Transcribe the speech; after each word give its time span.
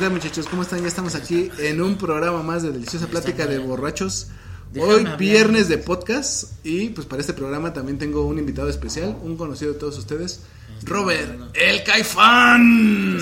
Tal 0.00 0.12
muchachos? 0.12 0.46
¿Cómo 0.48 0.62
están? 0.62 0.80
Ya 0.80 0.88
estamos 0.88 1.14
aquí 1.14 1.50
en 1.58 1.82
un 1.82 1.98
programa 1.98 2.42
más 2.42 2.62
de 2.62 2.72
Deliciosa 2.72 3.06
Plática 3.06 3.46
de 3.46 3.58
Borrachos. 3.58 4.28
Hoy 4.78 5.06
viernes 5.18 5.68
de 5.68 5.76
podcast 5.76 6.64
y 6.64 6.88
pues 6.88 7.06
para 7.06 7.20
este 7.20 7.34
programa 7.34 7.74
también 7.74 7.98
tengo 7.98 8.24
un 8.24 8.38
invitado 8.38 8.70
especial, 8.70 9.14
un 9.22 9.36
conocido 9.36 9.74
de 9.74 9.78
todos 9.78 9.98
ustedes, 9.98 10.40
Robert, 10.84 11.54
el 11.54 11.84
Caifán. 11.84 13.18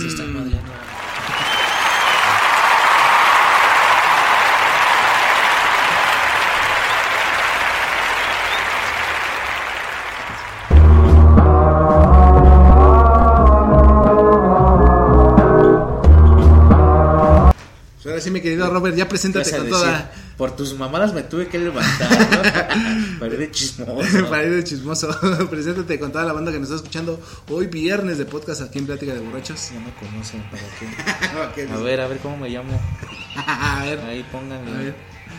Ahora 18.19 18.25
sí 18.25 18.31
mi 18.31 18.41
querido 18.41 18.69
Robert, 18.71 18.97
ya 18.97 19.09
preséntate 19.09 19.51
con 19.51 19.69
toda 19.69 20.11
Por 20.37 20.57
tus 20.57 20.75
mamadas 20.75 21.13
me 21.15 21.23
tuve 21.23 21.47
que 21.49 21.59
levantar, 21.59 22.11
¿no? 22.31 23.19
Paré 23.21 23.37
de 23.37 23.51
chismoso. 23.51 24.29
para 24.29 24.45
ir 24.45 24.55
de 24.55 24.65
chismoso, 24.65 25.09
preséntate 25.51 25.99
con 25.99 26.13
toda 26.13 26.25
la 26.25 26.33
banda 26.33 26.51
que 26.53 26.59
nos 26.59 26.69
está 26.69 26.77
escuchando 26.77 27.21
hoy 27.49 27.67
viernes 27.67 28.19
de 28.19 28.25
podcast 28.25 28.63
aquí 28.63 28.79
en 28.79 28.87
Plática 28.87 29.15
de 29.15 29.21
Borrachos. 29.21 29.71
Ya 29.73 29.81
me 29.81 29.93
conocen, 29.95 30.43
¿para 30.51 31.55
qué? 31.55 31.69
A 31.73 31.77
ver, 31.79 32.01
a 32.01 32.09
ver 32.09 32.19
cómo 32.19 32.37
me 32.37 32.49
llamo. 32.49 32.81
A 33.37 33.83
ver. 33.85 34.01
Ahí 34.01 34.25
A 34.27 34.33
pónganle. 34.33 34.85
ver. 34.85 34.95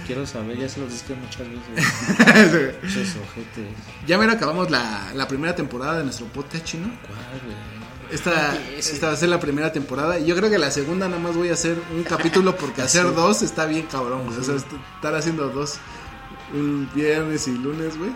Quiero 0.05 0.25
saber, 0.25 0.57
ya 0.57 0.67
se 0.69 0.79
los 0.79 0.91
dije 0.91 1.13
muchas 1.15 1.47
veces. 1.47 2.75
Muchos 2.83 3.15
ojetes. 3.17 3.67
ya 4.07 4.17
mero 4.17 4.31
acabamos 4.31 4.71
la, 4.71 5.11
la 5.13 5.27
primera 5.27 5.53
temporada 5.55 5.97
de 5.99 6.03
nuestro 6.03 6.25
podcast 6.27 6.63
chino. 6.65 6.87
¿Cuál, 7.05 7.41
güey? 7.45 7.78
Esta, 8.11 8.57
esta 8.77 9.07
va 9.07 9.13
a 9.13 9.15
ser 9.15 9.29
la 9.29 9.39
primera 9.39 9.71
temporada 9.71 10.19
y 10.19 10.25
yo 10.25 10.35
creo 10.35 10.49
que 10.49 10.57
la 10.57 10.71
segunda 10.71 11.07
nada 11.07 11.21
más 11.21 11.35
voy 11.35 11.49
a 11.49 11.53
hacer 11.53 11.77
un 11.95 12.03
capítulo 12.03 12.55
porque 12.55 12.81
hacer 12.83 13.13
dos 13.13 13.41
está 13.43 13.65
bien 13.65 13.85
cabrón, 13.85 14.25
güey. 14.25 14.39
O 14.39 14.43
sea, 14.43 14.55
est- 14.55 14.67
estar 14.95 15.13
haciendo 15.15 15.49
dos 15.49 15.75
un 16.53 16.89
viernes 16.95 17.47
y 17.47 17.51
lunes, 17.51 17.97
güey, 17.97 18.11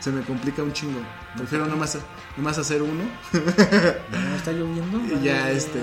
se 0.00 0.10
me 0.12 0.20
complica 0.22 0.62
un 0.62 0.72
chingo. 0.74 1.00
Prefiero 1.36 1.64
nada 1.64 1.76
más, 1.76 1.94
nada 1.94 2.04
más 2.38 2.58
hacer 2.58 2.82
uno 2.82 3.02
¿No 3.32 4.36
está 4.36 4.52
lloviendo? 4.52 5.00
y 5.16 5.22
ya 5.24 5.50
este 5.50 5.80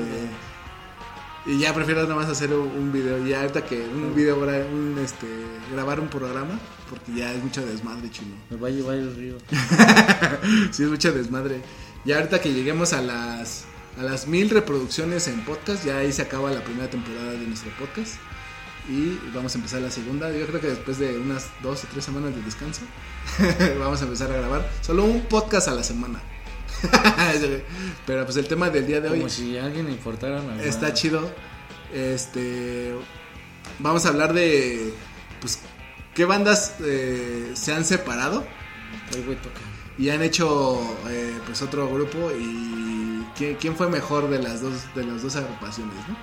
y 1.43 1.57
ya 1.57 1.73
prefiero 1.73 2.03
nada 2.03 2.13
más 2.13 2.27
hacer 2.29 2.53
un, 2.53 2.91
video. 2.91 3.25
Ya 3.25 3.41
ahorita 3.41 3.65
que 3.65 3.83
un 3.83 4.13
video 4.13 4.37
un 4.37 4.99
este 5.03 5.25
grabar 5.73 5.99
un 5.99 6.07
programa 6.07 6.59
porque 6.87 7.13
ya 7.15 7.33
es 7.33 7.41
mucho 7.43 7.65
desmadre, 7.65 8.11
chino. 8.11 8.35
Me 8.51 8.57
va 8.57 8.67
a 8.67 8.71
llevar 8.71 8.95
el 8.97 9.15
río. 9.15 9.37
Sí, 10.71 10.83
es 10.83 10.89
mucha 10.89 11.11
desmadre. 11.11 11.61
Y 12.05 12.11
ahorita 12.11 12.41
que 12.41 12.53
lleguemos 12.53 12.93
a 12.93 13.01
las 13.01 13.65
a 13.99 14.03
las 14.03 14.27
mil 14.27 14.49
reproducciones 14.49 15.27
en 15.27 15.43
podcast, 15.43 15.85
ya 15.85 15.97
ahí 15.97 16.11
se 16.11 16.21
acaba 16.21 16.51
la 16.51 16.63
primera 16.63 16.89
temporada 16.89 17.31
de 17.31 17.45
nuestro 17.45 17.71
podcast. 17.77 18.15
Y 18.89 19.19
vamos 19.33 19.53
a 19.53 19.57
empezar 19.57 19.81
la 19.81 19.91
segunda. 19.91 20.31
Yo 20.31 20.47
creo 20.47 20.59
que 20.59 20.67
después 20.67 20.97
de 20.97 21.17
unas 21.17 21.47
dos 21.61 21.83
o 21.83 21.87
tres 21.91 22.03
semanas 22.03 22.35
de 22.35 22.41
descanso, 22.41 22.81
vamos 23.79 24.01
a 24.01 24.05
empezar 24.05 24.31
a 24.31 24.37
grabar 24.37 24.67
solo 24.81 25.03
un 25.03 25.21
podcast 25.21 25.67
a 25.67 25.73
la 25.73 25.83
semana. 25.83 26.21
Pero 28.07 28.25
pues 28.25 28.37
el 28.37 28.47
tema 28.47 28.69
del 28.69 28.87
día 28.87 29.01
de 29.01 29.09
hoy 29.09 29.19
Como 29.19 29.29
si 29.29 29.57
alguien 29.57 29.89
importara 29.89 30.41
nada. 30.41 30.63
está 30.63 30.93
chido. 30.93 31.29
Este, 31.93 32.95
vamos 33.79 34.05
a 34.05 34.09
hablar 34.09 34.33
de, 34.33 34.93
pues, 35.41 35.59
qué 36.15 36.25
bandas 36.25 36.75
eh, 36.83 37.51
se 37.53 37.73
han 37.73 37.85
separado. 37.85 38.45
Y 40.01 40.09
han 40.09 40.23
hecho 40.23 40.81
eh, 41.09 41.37
pues 41.45 41.61
otro 41.61 41.87
grupo 41.87 42.31
y 42.31 43.23
¿quién, 43.37 43.55
quién 43.55 43.75
fue 43.75 43.87
mejor 43.87 44.29
de 44.31 44.39
las 44.39 44.59
dos 44.61 44.73
de 44.95 45.03
las 45.05 45.21
dos 45.21 45.35
agrupaciones 45.35 45.93
¿no? 46.07 46.17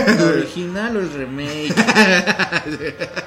¿El 0.00 0.20
original 0.38 0.96
o 0.96 1.00
el 1.00 1.12
remake? 1.12 1.74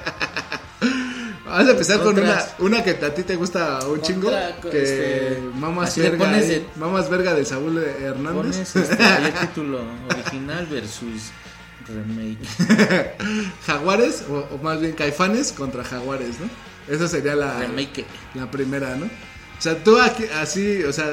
vamos 1.46 1.68
a 1.68 1.70
empezar 1.70 2.00
con 2.02 2.18
una, 2.18 2.42
una 2.58 2.82
que 2.82 2.90
a 2.90 3.14
ti 3.14 3.22
te 3.22 3.36
gusta 3.36 3.86
un 3.86 4.00
chingo 4.00 4.30
que 4.62 4.82
este, 4.82 5.42
mamas 5.54 5.96
verga 5.96 6.38
el- 6.40 6.66
mamas 6.76 7.08
verga 7.08 7.34
de 7.34 7.44
Saúl 7.44 7.78
Hernández 7.78 8.32
Pones 8.34 8.76
este, 8.76 9.04
el 9.26 9.32
título 9.40 9.84
original 10.10 10.66
versus 10.66 11.30
remake. 11.86 12.38
Jaguares 13.66 14.24
o, 14.28 14.48
o 14.54 14.58
más 14.62 14.80
bien 14.80 14.94
Caifanes 14.94 15.52
contra 15.52 15.84
Jaguares 15.84 16.40
no 16.40 16.71
esa 16.88 17.08
sería 17.08 17.34
la 17.34 17.58
Remake. 17.60 18.04
la 18.34 18.50
primera 18.50 18.96
no 18.96 19.06
o 19.06 19.60
sea 19.62 19.82
tú 19.82 19.98
aquí, 20.00 20.24
así 20.40 20.82
o 20.84 20.92
sea 20.92 21.12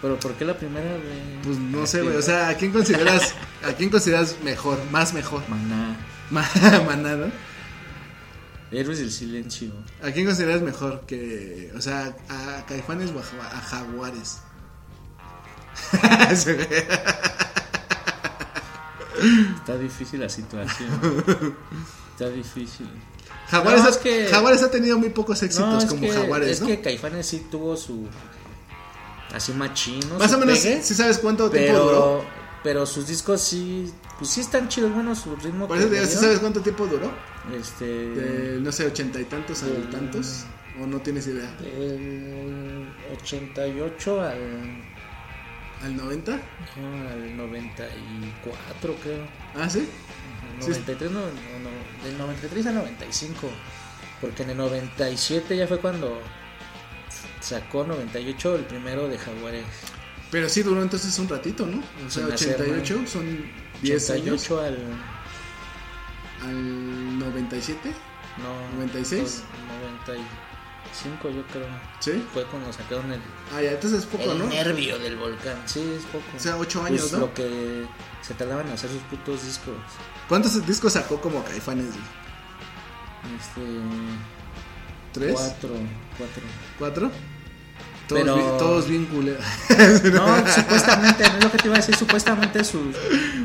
Pero 0.00 0.18
¿por 0.20 0.34
qué 0.34 0.44
la 0.44 0.56
primera, 0.56 0.86
güey? 0.90 1.42
pues 1.42 1.58
no 1.58 1.86
sé 1.86 2.02
güey 2.02 2.16
o 2.16 2.22
sea 2.22 2.48
a 2.50 2.54
quién 2.54 2.70
consideras 2.72 3.34
a 3.68 3.72
quién 3.72 3.90
consideras 3.90 4.36
mejor 4.44 4.78
más 4.90 5.12
mejor 5.14 5.42
Maná. 5.48 5.96
Maná, 6.30 7.16
¿no? 7.16 7.26
Héroes 8.70 8.98
del 8.98 9.10
silencio. 9.10 9.72
¿A 10.02 10.10
quién 10.10 10.26
consideras 10.26 10.60
mejor 10.60 11.06
que, 11.06 11.72
o 11.74 11.80
sea, 11.80 12.14
a 12.28 12.66
Caifanes 12.68 13.10
o 13.12 13.18
a, 13.18 13.22
Ja- 13.22 13.56
a 13.56 13.60
Jaguares? 13.62 14.40
Está 19.56 19.76
difícil 19.76 20.20
la 20.20 20.28
situación. 20.28 20.90
Está 22.12 22.28
difícil. 22.28 22.88
Jaguares, 23.50 23.80
No, 23.82 23.86
ha, 23.86 23.90
es 23.90 23.96
que- 23.98 24.26
Jaguares 24.26 24.62
ha 24.62 24.70
tenido 24.70 24.98
muy 24.98 25.08
pocos 25.10 25.42
éxitos 25.42 25.66
No, 25.68 25.78
es 25.78 25.84
como 25.86 26.00
que, 26.02 26.10
Jaguares, 26.10 26.48
es 26.50 26.60
¿no? 26.60 26.66
que 26.66 26.80
Caifanes 26.80 27.26
sí 27.26 27.46
tuvo 27.50 27.76
su. 27.76 28.06
Así 29.32 29.52
machino. 29.52 30.18
Más 30.18 30.32
o 30.32 30.38
menos, 30.38 30.58
pegue, 30.58 30.82
¿sí 30.82 30.94
sabes 30.94 31.18
cuánto 31.18 31.50
tiempo 31.50 31.72
duró? 31.78 31.90
pero, 31.90 32.24
pero 32.62 32.86
sus 32.86 33.06
discos 33.06 33.40
sí. 33.40 33.92
Pues 34.18 34.30
sí 34.30 34.40
están 34.40 34.68
chidos, 34.68 34.92
bueno, 34.92 35.14
su 35.14 35.34
ritmo. 35.36 35.68
Por 35.68 35.76
eso 35.78 35.88
te 35.88 36.06
¿sí 36.06 36.16
sabes 36.16 36.38
cuánto 36.40 36.60
tiempo 36.60 36.86
duró? 36.86 37.10
Este. 37.58 37.84
De, 37.84 38.60
no 38.60 38.72
sé, 38.72 38.86
ochenta 38.86 39.20
y 39.20 39.24
tantos 39.24 39.62
a 39.62 39.90
tantos, 39.90 40.44
o 40.82 40.86
no 40.86 40.98
tienes 41.00 41.26
idea. 41.26 41.50
Del 41.60 42.88
88 43.22 44.20
al. 44.20 44.88
¿Al 45.84 45.96
90? 45.96 46.32
no, 46.32 47.08
al 47.08 47.36
94, 47.36 48.94
creo. 49.02 49.24
Ah, 49.54 49.70
¿sí? 49.70 49.88
Sí. 50.60 50.70
93, 50.70 51.10
no, 51.10 51.20
no, 51.20 51.26
no, 51.26 52.04
del 52.04 52.18
93 52.18 52.66
al 52.66 52.74
95. 52.76 53.48
Porque 54.20 54.42
en 54.42 54.50
el 54.50 54.56
97 54.56 55.56
ya 55.56 55.66
fue 55.66 55.78
cuando 55.78 56.20
sacó 57.40 57.84
98 57.84 58.56
el 58.56 58.64
primero 58.64 59.08
de 59.08 59.18
Jaguares. 59.18 59.64
Pero 60.30 60.48
sí 60.48 60.62
duró 60.62 60.82
entonces 60.82 61.18
un 61.18 61.28
ratito, 61.28 61.66
¿no? 61.66 61.78
O 61.78 62.10
sea, 62.10 62.24
Sin 62.24 62.32
hacer 62.32 62.54
88 62.60 63.04
son 63.06 63.50
10 63.82 64.10
años 64.10 64.50
88 64.50 64.60
al. 64.60 64.78
al 66.48 67.18
97, 67.18 67.92
No, 68.38 68.76
96. 68.76 69.42
95 70.84 71.30
yo 71.30 71.42
creo. 71.52 71.66
¿sí? 72.00 72.24
Fue 72.32 72.44
cuando 72.44 72.72
sacaron 72.72 73.12
el, 73.12 73.20
Ah, 73.54 73.60
ya, 73.62 73.72
entonces 73.72 74.00
es 74.00 74.06
poco, 74.06 74.30
el 74.32 74.38
¿no? 74.38 74.46
nervio 74.46 74.98
del 74.98 75.16
volcán. 75.16 75.56
Sí, 75.66 75.80
es 75.96 76.04
poco. 76.06 76.24
O 76.36 76.40
sea, 76.40 76.56
8 76.56 76.82
años, 76.84 77.00
Pues 77.02 77.12
¿no? 77.12 77.18
lo 77.20 77.34
que 77.34 77.84
se 78.22 78.34
tardaban 78.34 78.66
en 78.66 78.72
hacer 78.74 78.90
sus 78.90 79.02
putos 79.02 79.44
discos. 79.44 79.74
¿Cuántos 80.28 80.66
discos 80.66 80.92
sacó 80.94 81.20
como 81.20 81.42
Caifanes? 81.44 81.86
Este. 83.38 83.60
¿Tres? 85.12 85.32
Cuatro. 85.34 85.70
Cuatro. 86.16 86.42
¿Cuatro? 86.78 87.10
Todos, 88.08 88.22
Pero- 88.22 88.34
bien, 88.36 88.58
todos 88.58 88.88
bien 88.88 89.04
culeros. 89.06 89.44
No, 90.12 90.48
supuestamente, 90.50 91.28
no 91.28 91.36
es 91.38 91.44
lo 91.44 91.50
que 91.52 91.58
te 91.58 91.66
iba 91.66 91.74
a 91.74 91.78
decir, 91.78 91.94
supuestamente 91.94 92.64
su, 92.64 92.92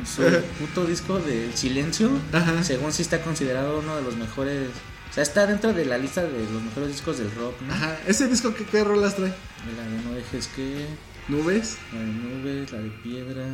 su 0.05 0.21
puto 0.59 0.85
disco 0.85 1.19
de 1.19 1.51
Silencio, 1.53 2.09
Ajá. 2.31 2.63
según 2.63 2.93
sí 2.93 3.01
está 3.01 3.21
considerado 3.21 3.79
uno 3.79 3.97
de 3.97 4.03
los 4.03 4.15
mejores 4.15 4.69
O 5.13 5.15
sea, 5.15 5.23
está 5.23 5.45
dentro 5.45 5.73
de 5.73 5.85
la 5.85 5.97
lista 5.99 6.23
de 6.23 6.31
los 6.51 6.61
mejores 6.63 6.89
discos 6.89 7.19
del 7.19 7.29
rock, 7.35 7.61
¿no? 7.61 7.73
Ajá. 7.73 7.97
¿Ese 8.07 8.27
disco 8.27 8.53
qué, 8.55 8.65
qué 8.65 8.83
rolas 8.83 9.15
trae? 9.15 9.31
La 9.77 9.83
de 9.87 10.03
No 10.03 10.13
dejes 10.15 10.47
que, 10.47 10.87
¿Nubes? 11.27 11.77
la 11.93 11.99
de 11.99 12.05
nubes, 12.07 12.71
la 12.71 12.79
de 12.79 12.89
piedra, 12.89 13.45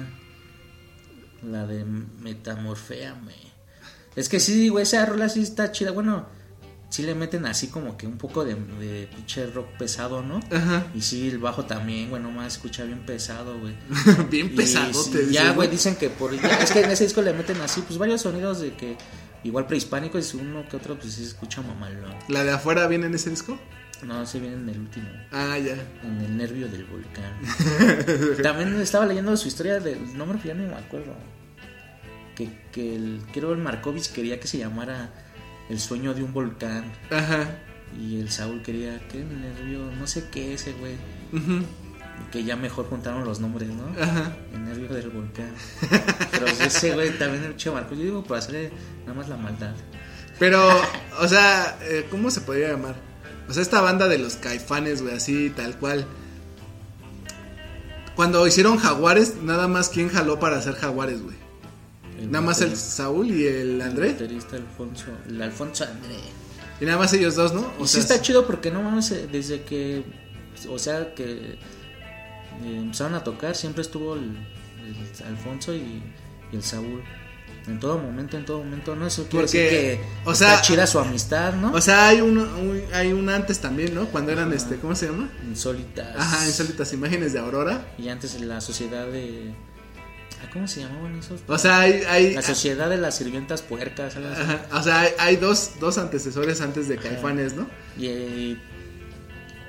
la 1.43 1.67
de 1.67 1.83
metamorféame. 1.85 3.35
Es 4.15 4.29
que 4.29 4.39
sí, 4.39 4.69
güey, 4.69 4.83
esa 4.83 5.05
rola 5.05 5.27
sí 5.29 5.41
está 5.41 5.71
chida. 5.71 5.91
Bueno, 5.91 6.27
sí 6.89 7.03
le 7.03 7.13
meten 7.13 7.45
así 7.45 7.67
como 7.67 7.97
que 7.97 8.07
un 8.07 8.17
poco 8.17 8.43
de, 8.45 8.55
de 8.55 9.07
pinche 9.13 9.45
rock 9.47 9.67
pesado, 9.77 10.23
¿no? 10.23 10.39
Ajá. 10.51 10.87
Y 10.95 11.01
sí, 11.01 11.27
el 11.29 11.39
bajo 11.39 11.65
también, 11.65 12.09
güey, 12.09 12.21
nomás 12.23 12.53
escucha 12.53 12.85
bien 12.85 13.05
pesado, 13.05 13.59
güey. 13.59 13.75
Bien 14.31 14.47
Y 14.47 14.49
pesadote. 14.55 15.25
sí, 15.27 15.33
ya, 15.33 15.41
dices, 15.41 15.55
güey, 15.55 15.67
dicen 15.69 15.95
que 15.97 16.09
por. 16.09 16.33
ya, 16.39 16.47
es 16.59 16.71
que 16.71 16.81
en 16.81 16.89
ese 16.91 17.03
disco 17.03 17.21
le 17.21 17.33
meten 17.33 17.59
así, 17.61 17.81
pues 17.81 17.99
varios 17.99 18.21
sonidos 18.21 18.61
de 18.61 18.73
que. 18.75 18.97
Igual 19.43 19.67
prehispánicos 19.67 20.33
y 20.33 20.37
uno 20.37 20.67
que 20.67 20.77
otro, 20.77 20.97
pues 20.97 21.13
sí 21.13 21.21
se 21.21 21.29
escucha 21.29 21.61
mamalón. 21.61 22.13
¿La 22.27 22.43
de 22.43 22.51
afuera 22.51 22.87
viene 22.87 23.07
en 23.07 23.15
ese 23.15 23.29
disco? 23.29 23.57
No, 24.03 24.25
se 24.25 24.39
viene 24.39 24.55
en 24.55 24.69
el 24.69 24.79
último. 24.79 25.09
Ah, 25.31 25.57
ya. 25.57 25.75
En 26.03 26.21
el 26.21 26.37
nervio 26.37 26.67
del 26.67 26.85
volcán. 26.85 27.33
También 28.43 28.79
estaba 28.79 29.05
leyendo 29.05 29.35
su 29.35 29.47
historia 29.47 29.79
del 29.79 30.17
nombre, 30.17 30.39
pero 30.41 30.55
ya 30.55 30.61
no 30.61 30.67
me 30.67 30.75
acuerdo. 30.77 31.13
Que, 32.35 32.49
que 32.71 32.95
el, 32.95 33.21
creo 33.33 33.51
el 33.51 33.57
Markovich 33.59 34.11
quería 34.11 34.39
que 34.39 34.47
se 34.47 34.57
llamara 34.57 35.09
El 35.69 35.79
sueño 35.79 36.13
de 36.13 36.23
un 36.23 36.33
volcán. 36.33 36.91
Ajá. 37.09 37.49
Y 37.99 38.19
el 38.19 38.29
Saúl 38.29 38.61
quería 38.61 38.99
que 39.07 39.19
el 39.19 39.41
nervio, 39.41 39.91
no 39.99 40.07
sé 40.07 40.25
qué 40.31 40.53
ese 40.53 40.73
güey. 40.73 40.95
Ujú. 41.33 41.65
Que 42.31 42.43
ya 42.43 42.55
mejor 42.55 42.85
juntaron 42.87 43.25
los 43.25 43.39
nombres, 43.39 43.69
¿no? 43.69 43.83
Ajá. 44.01 44.33
El 44.53 44.65
nervio 44.65 44.87
del 44.89 45.09
volcán. 45.09 45.51
Pero 46.31 46.45
ese 46.47 46.93
güey 46.93 47.17
también 47.17 47.43
el 47.43 47.55
che 47.55 47.71
Markovich, 47.71 47.99
yo 47.99 48.05
digo, 48.05 48.23
para 48.23 48.39
hacerle 48.39 48.71
nada 49.01 49.13
más 49.13 49.29
la 49.29 49.37
maldad. 49.37 49.73
Pero, 50.37 50.61
o 51.19 51.27
sea, 51.27 51.77
eh, 51.81 52.07
¿cómo 52.11 52.29
se 52.31 52.41
podría 52.41 52.69
llamar? 52.71 52.95
O 53.49 53.53
sea, 53.53 53.63
esta 53.63 53.81
banda 53.81 54.07
de 54.07 54.19
los 54.19 54.35
caifanes, 54.35 55.01
güey, 55.01 55.15
así, 55.15 55.49
tal 55.49 55.75
cual. 55.77 56.05
Cuando 58.15 58.45
hicieron 58.45 58.77
Jaguares, 58.77 59.35
nada 59.41 59.67
más 59.67 59.89
quién 59.89 60.09
jaló 60.09 60.39
para 60.39 60.57
hacer 60.57 60.75
Jaguares, 60.75 61.21
güey. 61.23 61.35
El 62.19 62.31
Nada 62.31 62.45
más 62.45 62.61
el 62.61 62.75
Saúl 62.75 63.31
y 63.31 63.47
el 63.47 63.69
El 63.75 63.81
André. 63.81 64.11
baterista 64.11 64.57
Alfonso, 64.57 65.05
el 65.27 65.41
Alfonso 65.41 65.85
André. 65.85 66.15
Y 66.81 66.85
nada 66.85 66.97
más 66.97 67.13
ellos 67.13 67.35
dos, 67.35 67.53
¿no? 67.53 67.71
Y 67.81 67.87
sí 67.87 67.99
está 67.99 68.21
chido 68.21 68.45
porque 68.45 68.71
no 68.71 68.81
mames, 68.83 69.11
eh, 69.11 69.27
desde 69.31 69.63
que, 69.63 70.03
o 70.69 70.77
sea, 70.77 71.13
que 71.15 71.57
eh, 72.63 72.75
empezaron 72.77 73.15
a 73.15 73.23
tocar, 73.23 73.55
siempre 73.55 73.81
estuvo 73.81 74.15
el, 74.15 74.21
el 74.85 75.25
Alfonso 75.27 75.73
y, 75.73 76.01
y 76.51 76.55
el 76.55 76.63
Saúl. 76.63 77.01
En 77.67 77.79
todo 77.79 77.99
momento, 77.99 78.35
en 78.37 78.45
todo 78.45 78.59
momento, 78.59 78.95
no 78.95 79.05
eso 79.05 79.27
quiere 79.29 79.45
Porque, 79.45 79.59
decir 79.61 79.79
que 79.99 80.01
o 80.25 80.31
está 80.31 80.53
sea, 80.53 80.61
chida 80.61 80.87
su 80.87 80.97
amistad, 80.97 81.53
¿no? 81.53 81.71
O 81.73 81.81
sea, 81.81 82.07
hay 82.07 82.21
un, 82.21 82.37
un- 82.39 82.81
hay 82.93 83.13
un 83.13 83.29
antes 83.29 83.59
también, 83.59 83.93
¿no? 83.93 84.05
Cuando 84.07 84.31
eran, 84.31 84.51
este, 84.53 84.77
¿cómo 84.77 84.95
se 84.95 85.05
llama? 85.07 85.29
Insólitas. 85.47 86.15
Ajá, 86.17 86.47
insólitas 86.47 86.91
imágenes 86.93 87.33
de 87.33 87.39
Aurora. 87.39 87.85
Y 87.99 88.07
antes 88.09 88.39
la 88.41 88.59
sociedad 88.61 89.05
de... 89.07 89.53
ah, 90.41 90.49
¿Cómo 90.51 90.67
se 90.67 90.79
llamaban 90.81 91.15
esos? 91.19 91.41
O 91.47 91.57
sea, 91.59 91.81
hay, 91.81 92.01
hay 92.09 92.33
La 92.33 92.41
sociedad 92.41 92.89
de 92.89 92.97
las 92.97 93.17
sirvientas 93.17 93.61
puercas, 93.61 94.15
ajá, 94.15 94.65
o 94.73 94.81
sea, 94.81 95.01
hay, 95.01 95.09
hay 95.19 95.35
dos, 95.35 95.71
dos 95.79 95.99
antecesores 95.99 96.61
antes 96.61 96.87
de 96.87 96.97
Caifanes, 96.97 97.53
¿no? 97.53 97.67
Y, 97.99 98.07
eh, 98.07 98.57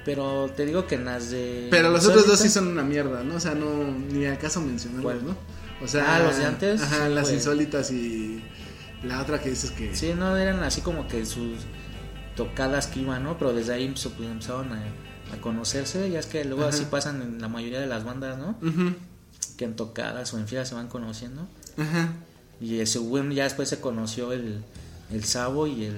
pero 0.04 0.50
te 0.56 0.64
digo 0.66 0.86
que 0.86 0.94
en 0.96 1.04
las 1.04 1.30
de... 1.30 1.68
Pero 1.70 1.90
los 1.90 2.06
otros 2.06 2.26
dos 2.26 2.38
sí 2.40 2.48
son 2.48 2.68
una 2.68 2.82
mierda, 2.82 3.22
¿no? 3.22 3.34
O 3.36 3.40
sea, 3.40 3.54
no 3.54 3.84
ni 3.92 4.26
acaso 4.26 4.60
mencionarlos. 4.60 5.22
¿no? 5.22 5.36
O 5.82 5.88
sea, 5.88 6.16
Ah, 6.16 6.18
los 6.20 6.36
de 6.36 6.44
antes, 6.46 6.80
Ajá, 6.82 7.06
sí, 7.08 7.12
las 7.14 7.22
güey. 7.24 7.34
insólitas 7.36 7.90
y 7.90 8.42
la 9.02 9.20
otra 9.22 9.40
que 9.40 9.50
dices 9.50 9.70
que 9.70 9.94
Sí, 9.94 10.12
no 10.16 10.36
eran 10.36 10.62
así 10.62 10.80
como 10.82 11.06
que 11.08 11.24
sus 11.26 11.58
tocadas 12.36 12.86
que 12.86 13.00
iban, 13.00 13.24
¿no? 13.24 13.38
Pero 13.38 13.52
desde 13.52 13.74
ahí 13.74 13.88
pues, 13.88 14.08
pues, 14.16 14.28
empezaron 14.28 14.72
a, 14.72 14.82
a 15.34 15.40
conocerse. 15.40 16.10
Ya 16.10 16.18
es 16.18 16.26
que 16.26 16.44
luego 16.44 16.62
Ajá. 16.62 16.70
así 16.70 16.84
pasan 16.90 17.20
en 17.22 17.40
la 17.40 17.48
mayoría 17.48 17.80
de 17.80 17.86
las 17.86 18.04
bandas, 18.04 18.38
¿no? 18.38 18.58
Ujú, 18.62 18.94
Que 19.56 19.64
en 19.66 19.76
tocadas 19.76 20.32
o 20.34 20.38
en 20.38 20.46
filas 20.48 20.68
se 20.68 20.74
van 20.74 20.88
conociendo. 20.88 21.46
Ajá. 21.78 22.12
Y 22.60 22.80
ese 22.80 22.98
güey 22.98 23.34
ya 23.34 23.44
después 23.44 23.68
se 23.70 23.80
conoció 23.80 24.32
el, 24.32 24.62
el 25.10 25.24
Sabo 25.24 25.66
y 25.66 25.84
el. 25.84 25.96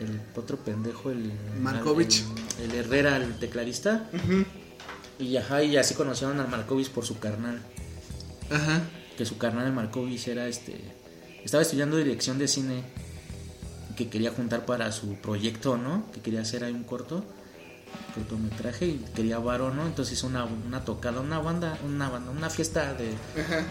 El 0.00 0.20
otro 0.36 0.56
pendejo, 0.56 1.10
el. 1.12 1.32
Markovich. 1.60 2.24
El, 2.36 2.43
el 2.62 2.72
Herrera, 2.74 3.16
el 3.16 3.34
tecladista. 3.38 4.08
Ujú, 4.12 4.44
Y 5.18 5.36
ajá, 5.36 5.62
y 5.62 5.76
así 5.76 5.94
conocieron 5.94 6.40
al 6.40 6.48
Markovich 6.48 6.90
por 6.90 7.04
su 7.06 7.18
carnal. 7.18 7.60
Ajá. 8.50 8.80
que 9.16 9.24
su 9.24 9.38
carnal 9.38 9.64
de 9.64 9.70
Markovich 9.70 10.28
era 10.28 10.46
este 10.48 10.78
estaba 11.44 11.62
estudiando 11.62 11.96
dirección 11.96 12.36
de 12.38 12.46
cine 12.48 12.82
que 13.96 14.08
quería 14.08 14.30
juntar 14.32 14.66
para 14.66 14.90
su 14.92 15.14
proyecto 15.14 15.76
no 15.78 16.04
que 16.12 16.20
quería 16.20 16.40
hacer 16.42 16.62
ahí 16.64 16.72
un 16.74 16.84
corto 16.84 17.24
cortometraje 18.14 18.86
y 18.86 19.04
quería 19.14 19.38
varo 19.38 19.72
no 19.72 19.86
entonces 19.86 20.18
hizo 20.18 20.26
una, 20.26 20.44
una 20.44 20.84
tocada 20.84 21.20
una 21.20 21.38
banda 21.38 21.78
una 21.86 22.08
banda 22.10 22.30
una 22.32 22.50
fiesta 22.50 22.92
de 22.94 23.10
Ajá. 23.40 23.62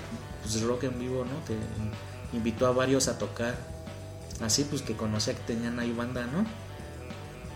pues, 0.42 0.62
rock 0.62 0.86
en 0.86 0.98
vivo 1.00 1.24
no 1.26 1.44
que 1.46 1.56
invitó 2.36 2.66
a 2.66 2.72
varios 2.72 3.08
a 3.08 3.18
tocar 3.20 3.56
así 4.42 4.64
pues 4.64 4.82
que 4.82 4.96
conocía 4.96 5.34
que 5.36 5.42
tenían 5.44 5.80
ahí 5.80 5.92
banda 5.92 6.26
no 6.26 6.46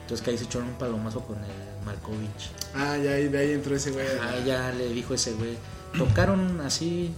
entonces 0.08 0.24
que 0.24 0.32
ahí 0.32 0.38
se 0.38 0.46
echaron 0.46 0.70
un 0.70 0.76
palomazo 0.76 1.20
con 1.20 1.36
el 1.38 1.86
Markovich 1.86 2.52
Ah, 2.74 2.96
ya 2.98 3.12
ahí- 3.12 3.28
de 3.28 3.38
ahí 3.38 3.52
entró 3.52 3.76
ese 3.76 3.92
güey. 3.92 4.06
Ah, 4.22 4.40
ya 4.46 4.72
le 4.72 4.88
dijo 4.90 5.14
ese 5.14 5.34
güey. 5.34 5.58
Tocaron 5.98 6.62
así. 6.62 7.14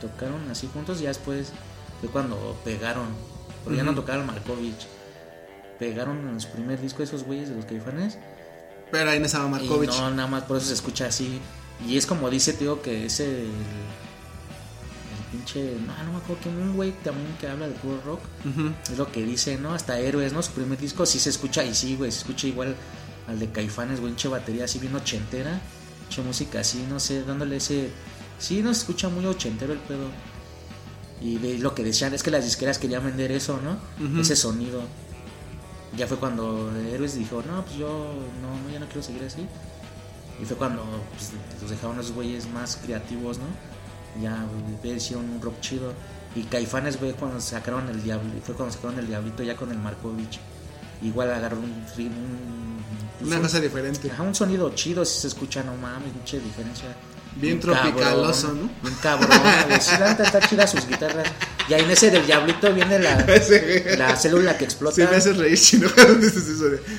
Tocaron 0.00 0.50
así 0.50 0.68
juntos 0.72 0.98
y 1.00 1.02
ya 1.04 1.08
después 1.10 1.52
fue 2.00 2.08
cuando 2.10 2.58
pegaron. 2.64 3.06
Pero 3.64 3.76
ya 3.76 3.82
no 3.84 3.94
tocaron 3.94 4.26
Markovich. 4.26 4.86
Pegaron 5.78 6.28
en 6.28 6.40
su 6.40 6.48
primer 6.48 6.80
disco 6.80 7.02
esos 7.02 7.22
güeyes 7.24 7.50
de 7.50 7.56
los 7.56 7.64
caifanes. 7.66 8.18
Pero 8.90 9.10
ahí 9.10 9.20
no 9.20 9.26
estaba 9.26 9.46
Y 9.46 9.50
Markovich. 9.50 9.90
no, 9.90 10.10
nada 10.10 10.28
más 10.28 10.42
por 10.44 10.56
eso 10.56 10.66
se 10.66 10.74
escucha 10.74 11.06
así. 11.06 11.40
Y 11.86 11.96
es 11.96 12.06
como 12.06 12.28
dice, 12.30 12.52
tío, 12.54 12.82
que 12.82 13.06
ese. 13.06 13.42
El 13.42 13.50
pinche. 15.30 15.76
No, 15.86 16.04
no 16.04 16.12
me 16.12 16.18
acuerdo 16.18 16.42
quién, 16.42 16.56
un 16.56 16.74
güey 16.74 16.92
también 17.02 17.36
que 17.40 17.48
habla 17.48 17.68
de 17.68 17.74
puro 17.74 18.00
rock. 18.04 18.20
Es 18.90 18.98
lo 18.98 19.10
que 19.10 19.22
dice, 19.24 19.58
¿no? 19.58 19.74
Hasta 19.74 19.98
Héroes, 19.98 20.32
¿no? 20.32 20.42
Su 20.42 20.52
primer 20.52 20.78
disco 20.78 21.06
sí 21.06 21.18
se 21.18 21.30
escucha 21.30 21.64
y 21.64 21.74
sí, 21.74 21.96
güey, 21.96 22.10
se 22.10 22.18
escucha 22.18 22.46
igual 22.46 22.76
al 23.28 23.38
de 23.38 23.50
Caifanes, 23.50 24.00
güey, 24.00 24.16
che 24.16 24.28
batería 24.28 24.64
así 24.64 24.78
bien 24.78 24.94
ochentera, 24.94 25.60
che 26.08 26.22
música 26.22 26.60
así, 26.60 26.84
no 26.88 26.98
sé, 26.98 27.22
dándole 27.22 27.56
ese... 27.56 27.90
Sí, 28.38 28.62
no 28.62 28.72
se 28.72 28.80
escucha 28.80 29.08
muy 29.08 29.26
ochentero 29.26 29.72
el 29.72 29.78
pedo. 29.80 30.08
Y 31.20 31.36
de 31.38 31.58
lo 31.58 31.74
que 31.74 31.84
decían 31.84 32.14
es 32.14 32.22
que 32.22 32.30
las 32.30 32.44
disqueras 32.44 32.78
querían 32.78 33.04
vender 33.04 33.30
eso, 33.30 33.60
¿no? 33.60 33.78
Ese 34.18 34.34
sonido. 34.34 34.82
Ya 35.96 36.06
fue 36.06 36.16
cuando 36.16 36.72
Héroes 36.74 37.16
dijo, 37.16 37.42
no, 37.46 37.62
pues 37.64 37.76
yo 37.76 37.88
no, 38.40 38.62
no, 38.62 38.70
ya 38.72 38.80
no 38.80 38.86
quiero 38.86 39.02
seguir 39.02 39.24
así. 39.24 39.46
Y 40.40 40.44
fue 40.46 40.56
cuando 40.56 40.82
pues, 41.14 41.32
los 41.60 41.70
dejaron 41.70 42.00
esos 42.00 42.12
güeyes 42.12 42.48
más 42.48 42.76
creativos, 42.82 43.36
¿no? 43.38 43.44
Ya 44.20 44.44
güey, 44.82 44.96
hicieron 44.96 45.28
un 45.28 45.40
rock 45.42 45.60
chido. 45.60 45.92
Y 46.34 46.44
Caifanes, 46.44 46.98
güey, 46.98 47.12
cuando 47.12 47.40
sacaron 47.40 47.88
el 47.88 48.02
Diablo, 48.02 48.30
fue 48.44 48.54
cuando 48.54 48.72
sacaron 48.74 48.98
el 48.98 49.06
Diablito 49.08 49.42
ya 49.42 49.56
con 49.56 49.70
el 49.70 49.78
Markovich. 49.78 50.38
Igual 51.02 51.32
agarró 51.32 51.56
un, 51.58 51.64
un, 51.98 52.84
Una 53.26 53.36
un- 53.36 53.42
cosa 53.42 53.60
diferente. 53.60 54.10
Ajá, 54.10 54.22
un 54.22 54.34
sonido 54.34 54.70
chido, 54.74 55.04
si 55.04 55.20
se 55.20 55.26
escucha, 55.28 55.62
no 55.62 55.74
mames, 55.76 56.12
mucha 56.14 56.36
diferencia. 56.38 56.86
Bien 57.36 57.58
tropicaloso, 57.60 58.48
cabrón, 58.48 58.70
¿no? 58.82 58.82
Bien 58.88 58.96
cabrón, 59.02 59.38
güey. 59.68 59.80
Sí, 59.80 59.92
la 59.98 60.10
está 60.12 60.40
chida 60.40 60.66
sus 60.66 60.86
guitarras. 60.86 61.28
Y 61.70 61.74
ahí 61.74 61.82
en 61.84 61.90
ese 61.92 62.10
del 62.10 62.26
Diablito 62.26 62.74
viene 62.74 62.98
la, 62.98 63.24
la 63.98 64.16
célula 64.16 64.58
que 64.58 64.64
explota. 64.64 64.96
Sí, 64.96 65.02
me 65.08 65.16
haces 65.16 65.36
reír, 65.36 65.56
chino. 65.56 65.88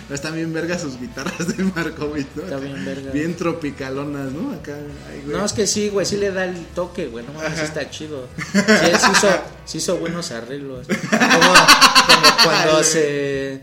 No, 0.10 0.16
están 0.16 0.34
bien 0.34 0.54
vergas 0.54 0.82
sus 0.82 0.98
guitarras 0.98 1.46
del 1.58 1.74
Markovich, 1.74 2.28
¿no? 2.36 2.44
Está 2.44 2.58
bien 2.58 2.86
verga. 2.86 3.12
Bien 3.12 3.36
tropicalonas, 3.36 4.32
¿no? 4.32 4.54
Acá, 4.54 4.78
ay, 5.10 5.24
güey. 5.26 5.38
No, 5.38 5.46
es 5.46 5.52
que 5.52 5.68
sí, 5.68 5.90
güey, 5.90 6.06
sí 6.06 6.16
le 6.16 6.32
da 6.32 6.46
el 6.46 6.66
toque, 6.68 7.08
güey, 7.08 7.26
no 7.26 7.34
mames, 7.34 7.60
está 7.60 7.90
chido. 7.90 8.28
Sí, 8.38 8.88
sí 8.98 9.12
hizo, 9.12 9.28
sí 9.66 9.78
hizo 9.80 9.98
buenos 9.98 10.32
arreglos. 10.32 10.88
Como, 10.88 11.54
como 12.08 12.38
cuando 12.44 12.84
se... 12.84 13.62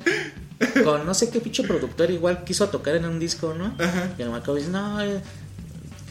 Con 0.84 1.06
no 1.06 1.14
sé 1.14 1.30
qué 1.30 1.40
pinche 1.40 1.62
productor 1.62 2.10
igual 2.10 2.44
quiso 2.44 2.68
tocar 2.68 2.96
en 2.96 3.06
un 3.06 3.18
disco, 3.18 3.54
¿no? 3.54 3.74
Y 4.18 4.22
el 4.22 4.28
Macao 4.28 4.54
dice, 4.54 4.68
no, 4.68 5.00
eh", 5.00 5.22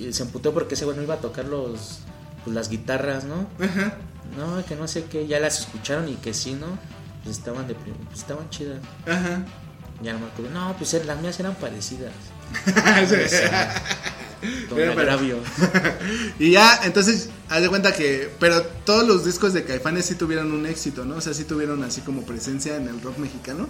se 0.10 0.24
emputó 0.24 0.54
porque 0.54 0.74
ese 0.74 0.86
güey 0.86 0.98
no 0.98 1.04
iba 1.04 1.16
a 1.16 1.22
tocar 1.22 1.46
los 1.46 2.00
pues, 2.44 2.56
las 2.56 2.70
guitarras, 2.70 3.26
¿no? 3.26 3.48
Ajá. 3.60 3.98
No, 4.36 4.64
que 4.66 4.76
no 4.76 4.88
sé 4.88 5.06
qué, 5.06 5.28
ya 5.28 5.40
las 5.40 5.60
escucharon 5.60 6.10
y 6.10 6.16
que 6.16 6.34
sí, 6.34 6.54
¿no? 6.54 6.78
Pues 7.24 7.38
estaban 7.38 7.68
de 7.68 7.76
pues, 7.76 8.20
estaban 8.20 8.50
chidas. 8.50 8.80
Ajá. 9.06 9.46
Y 10.04 10.08
el 10.08 10.20
Macao, 10.20 10.46
no, 10.54 10.76
pues 10.78 10.94
eh, 10.94 11.04
las 11.06 11.20
mías 11.22 11.40
eran 11.40 11.56
parecidas. 11.56 12.14
Con 14.70 14.78
Pero, 14.78 14.92
agravio. 14.92 15.40
Y 16.40 16.52
ya, 16.52 16.82
entonces, 16.84 17.30
haz 17.50 17.62
de 17.62 17.70
cuenta 17.70 17.94
que. 17.94 18.30
Pero 18.40 18.62
todos 18.86 19.08
los 19.08 19.26
discos 19.26 19.54
de 19.54 19.64
Caifanes 19.64 20.06
sí 20.06 20.16
tuvieron 20.16 20.52
un 20.52 20.66
éxito, 20.66 21.06
¿no? 21.06 21.16
O 21.16 21.22
sea, 21.22 21.34
sí 21.34 21.44
tuvieron 21.44 21.84
así 21.84 22.02
como 22.02 22.22
presencia 22.22 22.76
en 22.76 22.88
el 22.88 23.02
rock 23.02 23.18
mexicano. 23.18 23.68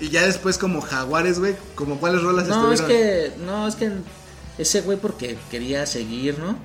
Y 0.00 0.08
ya 0.08 0.26
después, 0.26 0.58
como 0.58 0.80
Jaguares, 0.80 1.38
güey, 1.38 1.54
como 1.74 1.98
cuáles 1.98 2.22
rolas 2.22 2.48
No, 2.48 2.72
es 2.72 2.82
que, 2.82 3.32
no, 3.46 3.66
es 3.66 3.76
que 3.76 3.92
ese 4.58 4.82
güey 4.82 4.98
porque 4.98 5.38
quería 5.50 5.86
seguir, 5.86 6.38
¿no? 6.38 6.58